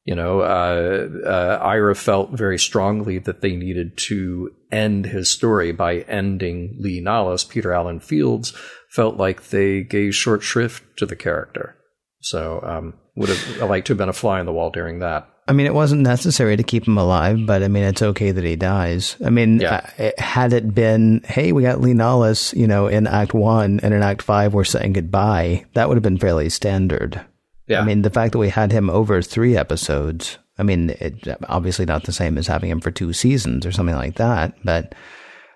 [0.04, 5.74] You know, uh, uh, Ira felt very strongly that they needed to end his story
[5.74, 7.48] by ending Li Nalas.
[7.48, 8.54] Peter Allen Fields
[8.90, 11.76] felt like they gave short shrift to the character.
[12.22, 15.28] So, um, would have liked to have been a fly on the wall during that.
[15.48, 18.44] I mean, it wasn't necessary to keep him alive, but I mean, it's okay that
[18.44, 19.16] he dies.
[19.26, 19.90] I mean, yeah.
[20.18, 24.04] had it been, hey, we got Li Nalas, you know, in Act One, and in
[24.04, 27.22] Act Five, we're saying goodbye, that would have been fairly standard.
[27.68, 27.80] Yeah.
[27.80, 31.86] I mean, the fact that we had him over three episodes, I mean, it, obviously
[31.86, 34.96] not the same as having him for two seasons or something like that, but,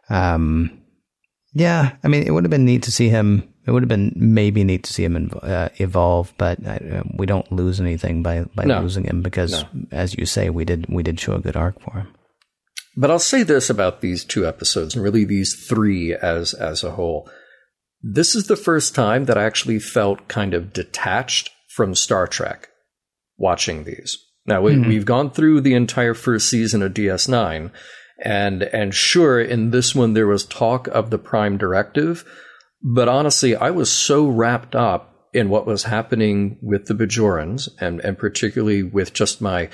[0.09, 0.81] um,
[1.53, 4.13] yeah, I mean, it would have been neat to see him it would have been
[4.15, 8.65] maybe neat to see him uh, evolve, but uh, we don't lose anything by, by
[8.65, 8.81] no.
[8.81, 9.85] losing him because, no.
[9.91, 12.13] as you say, we did we did show a good arc for him.
[12.97, 16.91] But I'll say this about these two episodes, and really these three as as a
[16.91, 17.29] whole:
[18.01, 22.69] this is the first time that I actually felt kind of detached from Star Trek
[23.37, 24.17] watching these.
[24.45, 24.89] Now we, mm-hmm.
[24.89, 27.71] we've gone through the entire first season of DS9,
[28.23, 32.25] and and sure, in this one there was talk of the Prime Directive,
[32.83, 37.99] but honestly, I was so wrapped up in what was happening with the Bajorans, and
[38.01, 39.69] and particularly with just my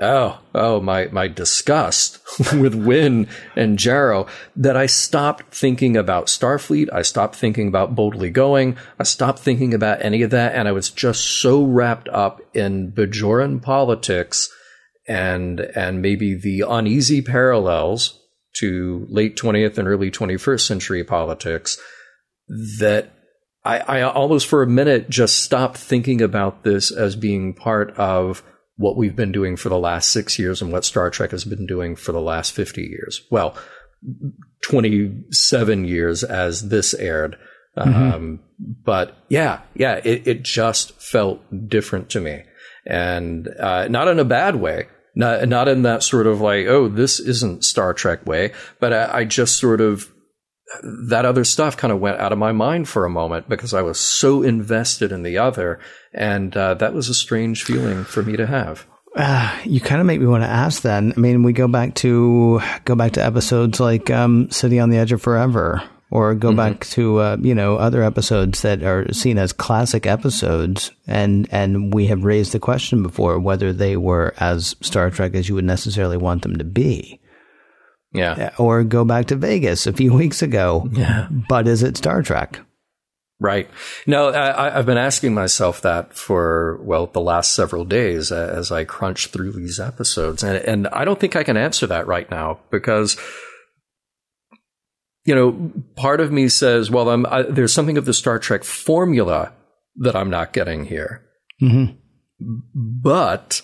[0.00, 2.18] oh, oh, my, my disgust
[2.54, 6.92] with Winn and Jaro that I stopped thinking about Starfleet.
[6.92, 8.76] I stopped thinking about boldly going.
[8.98, 10.54] I stopped thinking about any of that.
[10.54, 14.50] And I was just so wrapped up in Bajoran politics
[15.06, 18.20] and, and maybe the uneasy parallels
[18.56, 21.78] to late 20th and early 21st century politics
[22.78, 23.12] that
[23.64, 28.42] I, I almost for a minute just stopped thinking about this as being part of
[28.76, 31.66] what we've been doing for the last six years and what Star Trek has been
[31.66, 33.26] doing for the last 50 years.
[33.30, 33.56] Well,
[34.62, 37.36] 27 years as this aired.
[37.76, 38.14] Mm-hmm.
[38.14, 42.42] Um, but yeah, yeah, it, it, just felt different to me.
[42.86, 44.88] And uh, not in a bad way.
[45.14, 49.18] Not, not in that sort of like, oh, this isn't Star Trek way, but I,
[49.18, 50.12] I just sort of
[50.82, 53.82] that other stuff kind of went out of my mind for a moment because I
[53.82, 55.78] was so invested in the other.
[56.12, 58.86] And uh, that was a strange feeling for me to have.
[59.16, 61.12] Uh, you kind of make me want to ask then.
[61.16, 64.98] I mean, we go back to go back to episodes like um, "City on the
[64.98, 66.56] Edge of Forever," or go mm-hmm.
[66.56, 71.92] back to uh, you know other episodes that are seen as classic episodes, and and
[71.92, 75.64] we have raised the question before whether they were as Star Trek as you would
[75.64, 77.18] necessarily want them to be.
[78.12, 78.50] Yeah.
[78.58, 80.88] Or go back to Vegas a few weeks ago.
[80.92, 81.28] Yeah.
[81.48, 82.60] But is it Star Trek?
[83.40, 83.70] Right.
[84.04, 88.84] No, I, have been asking myself that for, well, the last several days as I
[88.84, 90.42] crunch through these episodes.
[90.42, 93.16] And, and I don't think I can answer that right now because,
[95.24, 99.52] you know, part of me says, well, I, there's something of the Star Trek formula
[99.98, 101.22] that I'm not getting here.
[101.62, 101.94] Mm-hmm.
[102.74, 103.62] But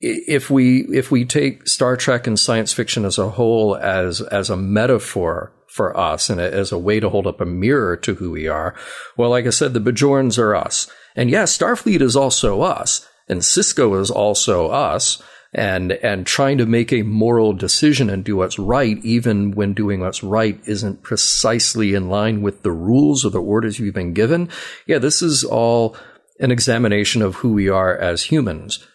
[0.00, 4.48] if we if we take Star Trek and science fiction as a whole as as
[4.50, 8.30] a metaphor for us and as a way to hold up a mirror to who
[8.30, 8.74] we are,
[9.16, 13.40] well, like I said, the Bajorans are us, and yes, Starfleet is also us, and
[13.40, 15.20] Sisko is also us,
[15.52, 19.98] and and trying to make a moral decision and do what's right, even when doing
[19.98, 24.48] what's right isn't precisely in line with the rules or the orders you've been given.
[24.86, 25.96] Yeah, this is all
[26.38, 28.86] an examination of who we are as humans.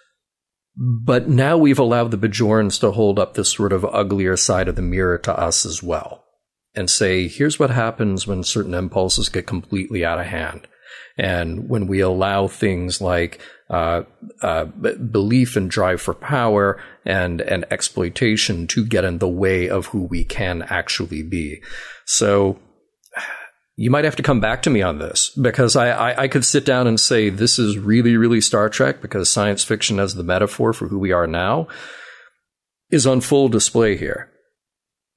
[0.75, 4.75] But now we've allowed the Bajorans to hold up this sort of uglier side of
[4.75, 6.23] the mirror to us as well
[6.75, 10.67] and say, here's what happens when certain impulses get completely out of hand.
[11.15, 14.03] And when we allow things like uh,
[14.41, 19.87] uh, belief and drive for power and, and exploitation to get in the way of
[19.87, 21.61] who we can actually be.
[22.05, 22.59] So
[23.75, 26.45] you might have to come back to me on this because I, I, I, could
[26.45, 30.23] sit down and say this is really, really Star Trek because science fiction as the
[30.23, 31.67] metaphor for who we are now
[32.91, 34.29] is on full display here.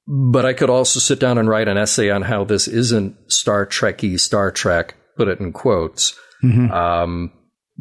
[0.07, 3.67] But I could also sit down and write an essay on how this isn't Star
[3.67, 6.71] Trekky Star Trek, put it in quotes, mm-hmm.
[6.71, 7.33] um,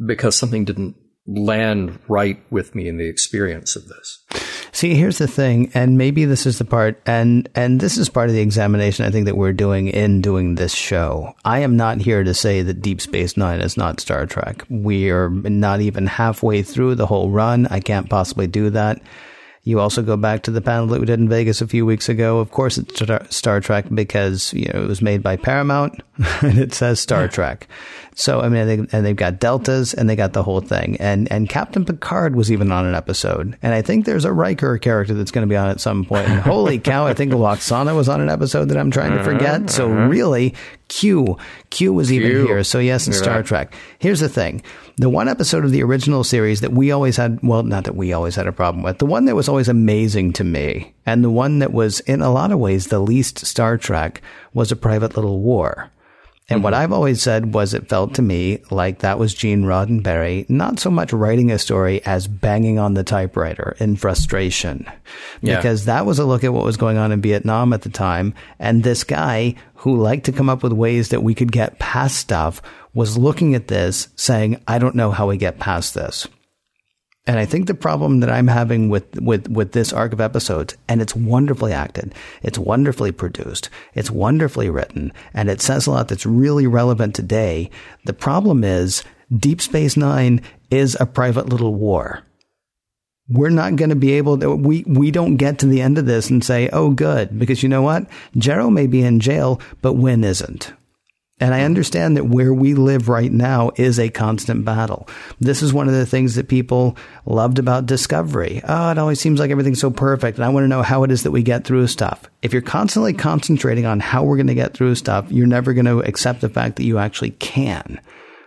[0.04, 0.96] because something didn't
[1.26, 4.24] land right with me in the experience of this.
[4.76, 8.28] See, here's the thing, and maybe this is the part, and and this is part
[8.28, 11.34] of the examination I think that we're doing in doing this show.
[11.46, 14.66] I am not here to say that Deep Space Nine is not Star Trek.
[14.68, 17.66] We are not even halfway through the whole run.
[17.68, 19.00] I can't possibly do that.
[19.62, 22.10] You also go back to the panel that we did in Vegas a few weeks
[22.10, 22.38] ago.
[22.38, 23.02] Of course, it's
[23.34, 26.02] Star Trek because you know it was made by Paramount
[26.42, 27.66] and it says Star Trek.
[28.18, 30.96] So I mean, they, and they've got deltas and they got the whole thing.
[30.98, 33.58] And and Captain Picard was even on an episode.
[33.62, 36.26] And I think there's a Riker character that's going to be on at some point.
[36.26, 39.68] And holy cow, I think Lwaxana was on an episode that I'm trying to forget.
[39.68, 40.08] So uh-huh.
[40.08, 40.54] really,
[40.88, 41.36] Q
[41.68, 42.46] Q was even Q.
[42.46, 42.64] here.
[42.64, 43.46] So yes, in Star right.
[43.46, 43.74] Trek.
[43.98, 44.62] Here's the thing
[44.96, 48.14] the one episode of the original series that we always had, well, not that we
[48.14, 51.30] always had a problem with, the one that was always amazing to me, and the
[51.30, 54.22] one that was in a lot of ways the least Star Trek
[54.54, 55.90] was A Private Little War.
[56.48, 56.64] And mm-hmm.
[56.64, 60.78] what I've always said was it felt to me like that was Gene Roddenberry, not
[60.78, 64.86] so much writing a story as banging on the typewriter in frustration.
[65.42, 65.56] Yeah.
[65.56, 68.32] Because that was a look at what was going on in Vietnam at the time.
[68.60, 72.16] And this guy who liked to come up with ways that we could get past
[72.16, 72.62] stuff
[72.94, 76.28] was looking at this saying, I don't know how we get past this.
[77.26, 80.76] And I think the problem that I'm having with, with, with this arc of episodes,
[80.88, 86.08] and it's wonderfully acted, it's wonderfully produced, it's wonderfully written, and it says a lot
[86.08, 87.68] that's really relevant today.
[88.04, 89.02] The problem is
[89.36, 92.22] Deep Space Nine is a private little war.
[93.28, 96.06] We're not going to be able to, we, we don't get to the end of
[96.06, 98.06] this and say, oh, good, because you know what?
[98.36, 100.72] Jaro may be in jail, but Winn isn't.
[101.38, 105.06] And I understand that where we live right now is a constant battle.
[105.38, 108.62] This is one of the things that people loved about Discovery.
[108.66, 110.38] Oh, it always seems like everything's so perfect.
[110.38, 112.30] And I want to know how it is that we get through stuff.
[112.40, 115.84] If you're constantly concentrating on how we're going to get through stuff, you're never going
[115.84, 118.00] to accept the fact that you actually can,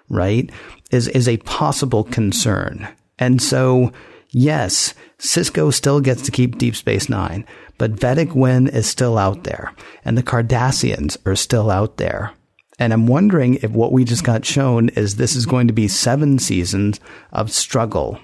[0.09, 0.49] right?
[0.89, 2.87] Is, is a possible concern.
[3.19, 3.93] And so,
[4.29, 7.45] yes, Sisko still gets to keep Deep Space Nine,
[7.77, 9.73] but Vedek Winn is still out there
[10.03, 12.33] and the Cardassians are still out there.
[12.79, 15.89] And I'm wondering if what we just got shown is this is going to be
[15.89, 16.99] seven seasons
[17.31, 18.19] of struggle.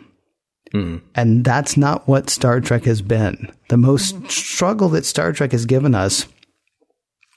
[0.74, 1.02] Mm.
[1.14, 3.52] And that's not what Star Trek has been.
[3.68, 6.26] The most struggle that Star Trek has given us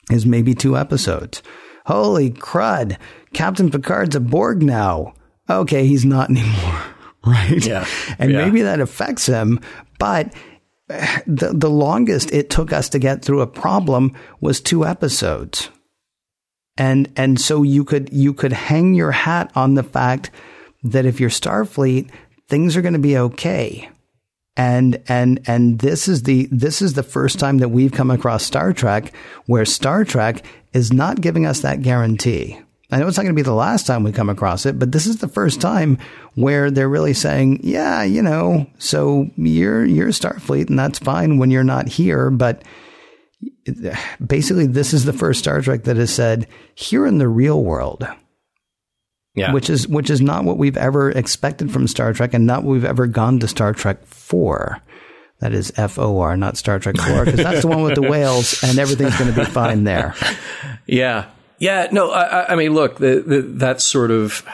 [0.09, 1.43] is maybe two episodes.
[1.85, 2.97] Holy crud.
[3.33, 5.13] Captain Picard's a Borg now.
[5.49, 6.83] Okay, he's not anymore.
[7.25, 7.65] Right?
[7.65, 7.85] Yeah.
[8.17, 8.45] And yeah.
[8.45, 9.59] maybe that affects him,
[9.99, 10.33] but
[10.87, 15.69] the, the longest it took us to get through a problem was two episodes
[16.79, 20.31] and and so you could you could hang your hat on the fact
[20.81, 22.09] that if you're Starfleet,
[22.47, 23.89] things are going to be okay.
[24.55, 28.43] And and and this is the this is the first time that we've come across
[28.43, 29.13] Star Trek
[29.45, 32.59] where Star Trek is not giving us that guarantee.
[32.91, 34.91] I know it's not going to be the last time we come across it, but
[34.91, 35.99] this is the first time
[36.33, 41.51] where they're really saying, yeah, you know, so you're you're Starfleet and that's fine when
[41.51, 42.63] you're not here, but
[44.25, 48.07] basically this is the first Star Trek that has said here in the real world.
[49.35, 49.53] Yeah.
[49.53, 52.73] Which is which is not what we've ever expected from Star Trek and not what
[52.73, 54.81] we've ever gone to Star Trek for.
[55.39, 58.01] That is F O R, not Star Trek 4, because that's the one with the
[58.01, 60.13] whales and everything's going to be fine there.
[60.85, 61.29] Yeah.
[61.59, 61.87] Yeah.
[61.91, 64.45] No, I, I mean, look, the, the, that's sort of.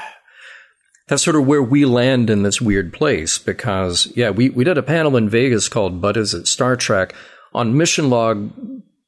[1.07, 4.79] That's sort of where we land in this weird place because, yeah, we, we did
[4.79, 7.13] a panel in Vegas called But Is It Star Trek?
[7.55, 8.51] On Mission Log,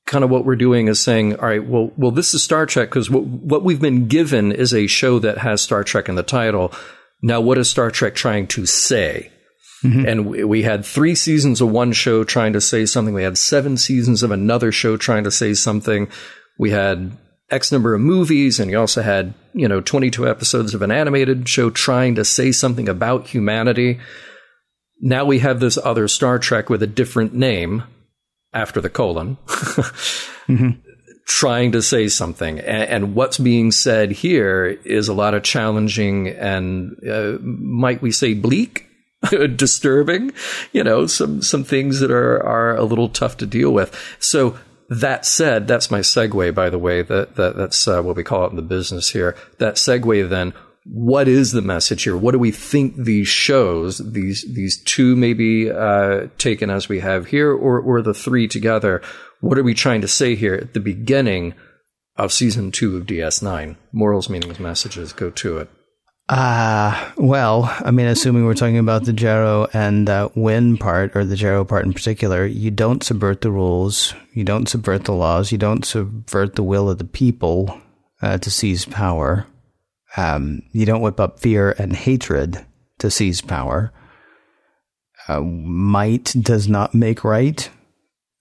[0.05, 2.89] kind of what we're doing is saying, all right, well, well, this is Star Trek
[2.89, 6.23] because what, what we've been given is a show that has Star Trek in the
[6.23, 6.73] title.
[7.21, 9.31] Now, what is Star Trek trying to say?
[9.83, 10.07] Mm-hmm.
[10.07, 13.13] And we had three seasons of one show trying to say something.
[13.13, 16.09] We had seven seasons of another show trying to say something.
[16.57, 17.15] We had
[17.51, 21.47] X number of movies, and you also had, you know, 22 episodes of an animated
[21.47, 23.99] show trying to say something about humanity.
[24.99, 27.83] Now we have this other Star Trek with a different name
[28.53, 30.69] after the colon, mm-hmm.
[31.25, 32.59] trying to say something.
[32.59, 38.11] And, and, what's being said here is a lot of challenging and, uh, might we
[38.11, 38.85] say, bleak.
[39.55, 40.31] disturbing,
[40.73, 43.91] you know, some some things that are are a little tough to deal with.
[44.19, 47.01] So that said, that's my segue, by the way.
[47.01, 49.35] That, that that's uh, what we call it in the business here.
[49.57, 50.53] That segue then
[50.89, 52.15] what is the message here?
[52.15, 57.27] What do we think these shows, these these two maybe uh, taken as we have
[57.27, 59.01] here, or or the three together?
[59.41, 61.53] What are we trying to say here at the beginning
[62.15, 63.75] of season two of DS9?
[63.91, 65.13] Morals, meanings, messages.
[65.13, 65.69] Go to it.
[66.29, 71.15] Ah, uh, well, I mean, assuming we're talking about the Jaro and uh, Winn part,
[71.15, 75.13] or the Jaro part in particular, you don't subvert the rules, you don't subvert the
[75.13, 77.79] laws, you don't subvert the will of the people
[78.21, 79.47] uh, to seize power.
[80.17, 82.65] Um, you don't whip up fear and hatred
[82.99, 83.93] to seize power.
[85.27, 87.69] Uh, might does not make right.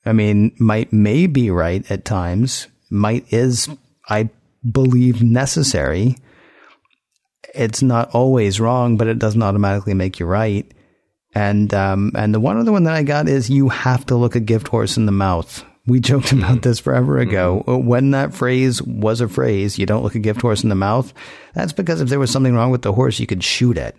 [0.05, 2.69] I mean, might may be right at times.
[2.91, 3.69] Might is,
[4.09, 4.31] I
[4.69, 6.17] believe, necessary.
[7.55, 10.71] It's not always wrong, but it doesn't automatically make you right.
[11.35, 14.35] And um, and the one other one that I got is you have to look
[14.35, 16.61] a gift horse in the mouth we joked about mm-hmm.
[16.61, 17.65] this forever ago.
[17.67, 17.87] Mm-hmm.
[17.87, 21.13] When that phrase was a phrase, you don't look a gift horse in the mouth.
[21.55, 23.97] That's because if there was something wrong with the horse, you could shoot it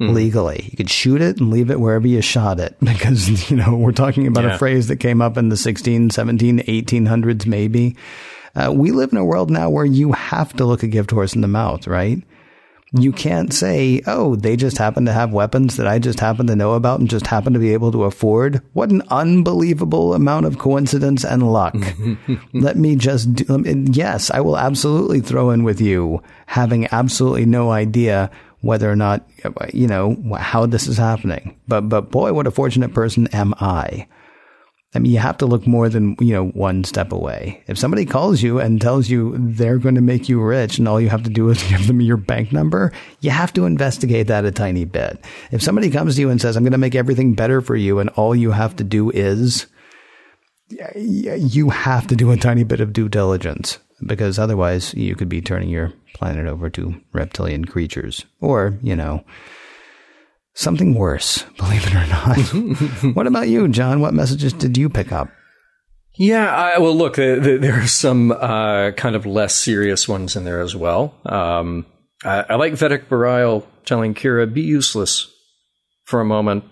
[0.00, 0.14] mm-hmm.
[0.14, 0.68] legally.
[0.70, 3.92] You could shoot it and leave it wherever you shot it because, you know, we're
[3.92, 4.54] talking about yeah.
[4.54, 7.96] a phrase that came up in the 16, 17, 1800s, maybe.
[8.54, 11.34] Uh, we live in a world now where you have to look a gift horse
[11.34, 12.22] in the mouth, right?
[12.98, 16.56] You can't say, oh, they just happen to have weapons that I just happen to
[16.56, 18.62] know about and just happen to be able to afford.
[18.72, 21.76] What an unbelievable amount of coincidence and luck.
[22.52, 23.62] let me just do,
[23.92, 29.28] yes, I will absolutely throw in with you having absolutely no idea whether or not,
[29.72, 31.58] you know, how this is happening.
[31.68, 34.08] But, but boy, what a fortunate person am I.
[34.96, 37.62] I mean, you have to look more than, you know, one step away.
[37.66, 40.98] If somebody calls you and tells you they're going to make you rich and all
[40.98, 44.46] you have to do is give them your bank number, you have to investigate that
[44.46, 45.22] a tiny bit.
[45.50, 47.98] If somebody comes to you and says, I'm going to make everything better for you
[47.98, 49.66] and all you have to do is,
[50.96, 55.42] you have to do a tiny bit of due diligence because otherwise you could be
[55.42, 59.22] turning your planet over to reptilian creatures or, you know,
[60.56, 63.14] something worse, believe it or not.
[63.14, 64.00] what about you, John?
[64.00, 65.28] What messages did you pick up?
[66.18, 70.44] Yeah, I, well, look, there, there are some uh, kind of less serious ones in
[70.44, 71.14] there as well.
[71.26, 71.84] Um,
[72.24, 75.30] I, I, like Vedek Bareil telling Kira, "Be useless
[76.04, 76.64] for a moment."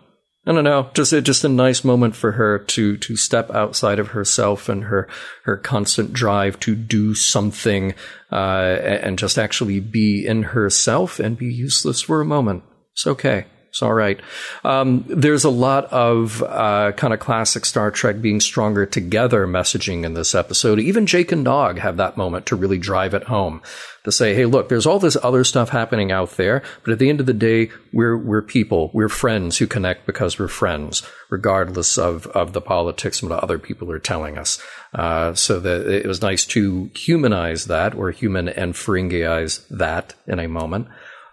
[0.46, 3.98] I don't know, just a, just a nice moment for her to to step outside
[3.98, 5.08] of herself and her
[5.44, 7.94] her constant drive to do something
[8.30, 12.62] uh, and just actually be in herself and be useless for a moment.
[12.92, 13.46] It's okay.
[13.74, 14.20] It's all right.
[14.62, 20.04] Um, there's a lot of uh, kind of classic Star Trek being stronger together messaging
[20.04, 20.78] in this episode.
[20.78, 23.62] Even Jake and Nog have that moment to really drive it home
[24.04, 27.10] to say, "Hey, look, there's all this other stuff happening out there, but at the
[27.10, 31.98] end of the day, we're we're people, we're friends who connect because we're friends, regardless
[31.98, 34.62] of of the politics and what other people are telling us."
[34.94, 40.38] Uh, so that it was nice to humanize that, or human and Ferenghiize that in
[40.38, 40.86] a moment.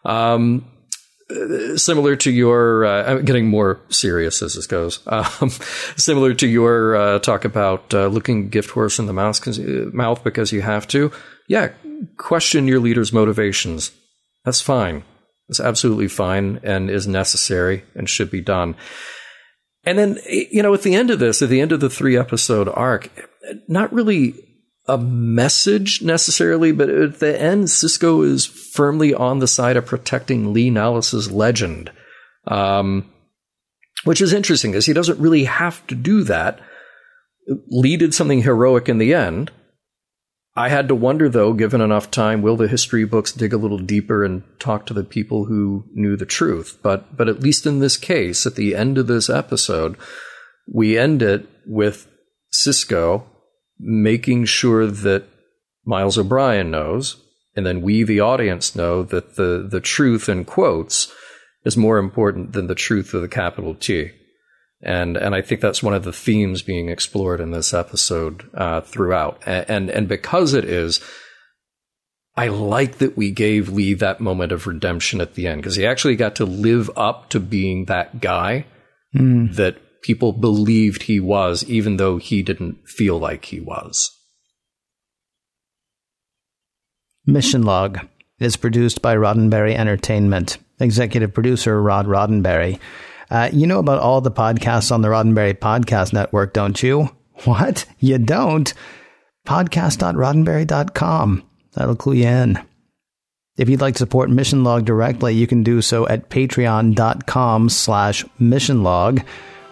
[0.06, 0.66] Um,
[1.78, 5.00] similar to your, uh, I'm getting more serious as this goes.
[5.12, 5.50] Um,
[5.98, 9.40] similar to your uh, talk about uh, looking gift horse in the mouth,
[9.94, 11.12] mouth because you have to.
[11.48, 11.70] Yeah,
[12.18, 13.92] question your leader's motivations.
[14.46, 15.04] That's fine.
[15.50, 18.76] It's absolutely fine and is necessary and should be done.
[19.84, 22.18] And then, you know, at the end of this, at the end of the three
[22.18, 23.10] episode arc,
[23.68, 24.36] not really
[24.88, 30.54] a message necessarily, but at the end, Sisko is firmly on the side of protecting
[30.54, 31.92] Li Nalas's legend,
[32.48, 33.10] um,
[34.04, 36.60] which is interesting because he doesn't really have to do that.
[37.68, 39.52] Lee did something heroic in the end.
[40.54, 43.78] I had to wonder, though, given enough time, will the history books dig a little
[43.78, 46.78] deeper and talk to the people who knew the truth?
[46.84, 49.96] But, but at least in this case, at the end of this episode,
[50.72, 52.08] we end it with
[52.54, 53.24] Sisko
[53.82, 55.28] making sure that
[55.86, 57.18] Miles O'Brien knows,
[57.56, 61.12] and then we, the audience, know that the, the truth in quotes
[61.66, 64.12] is more important than the truth of the capital T.
[64.84, 68.82] And, and I think that's one of the themes being explored in this episode uh,
[68.82, 69.42] throughout.
[69.46, 71.02] And, and, and because it is,
[72.36, 75.86] I like that we gave Li that moment of redemption at the end because he
[75.86, 78.66] actually got to live up to being that guy
[79.14, 79.54] mm.
[79.56, 84.12] that people believed he was, even though he didn't feel like he was.
[87.26, 88.00] Mission Log
[88.40, 90.58] is produced by Roddenberry Entertainment.
[90.80, 92.80] Executive producer Rod Roddenberry.
[93.30, 97.10] Uh, you know about all the podcasts on the Roddenberry Podcast Network, don't you?
[97.46, 97.86] What?
[97.98, 98.72] You don't?
[99.48, 101.44] Podcast.roddenberry.com.
[101.74, 102.60] That'll clue you in.
[103.58, 108.24] If you'd like to support Mission Log directly, you can do so at patreon.com slash
[108.40, 109.26] missionlog.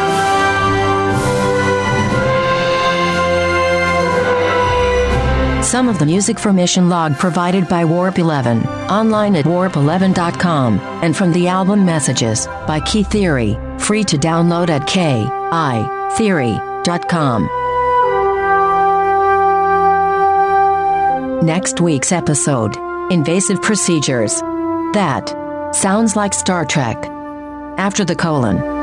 [5.64, 11.16] Some of the music for Mission Log provided by Warp 11, online at warp11.com, and
[11.16, 17.50] from the album Messages by Key Theory, free to download at kitheory.com.
[21.46, 22.76] Next week's episode
[23.10, 24.42] Invasive Procedures.
[24.94, 25.30] That
[25.74, 26.98] sounds like Star Trek.
[27.78, 28.83] After the colon.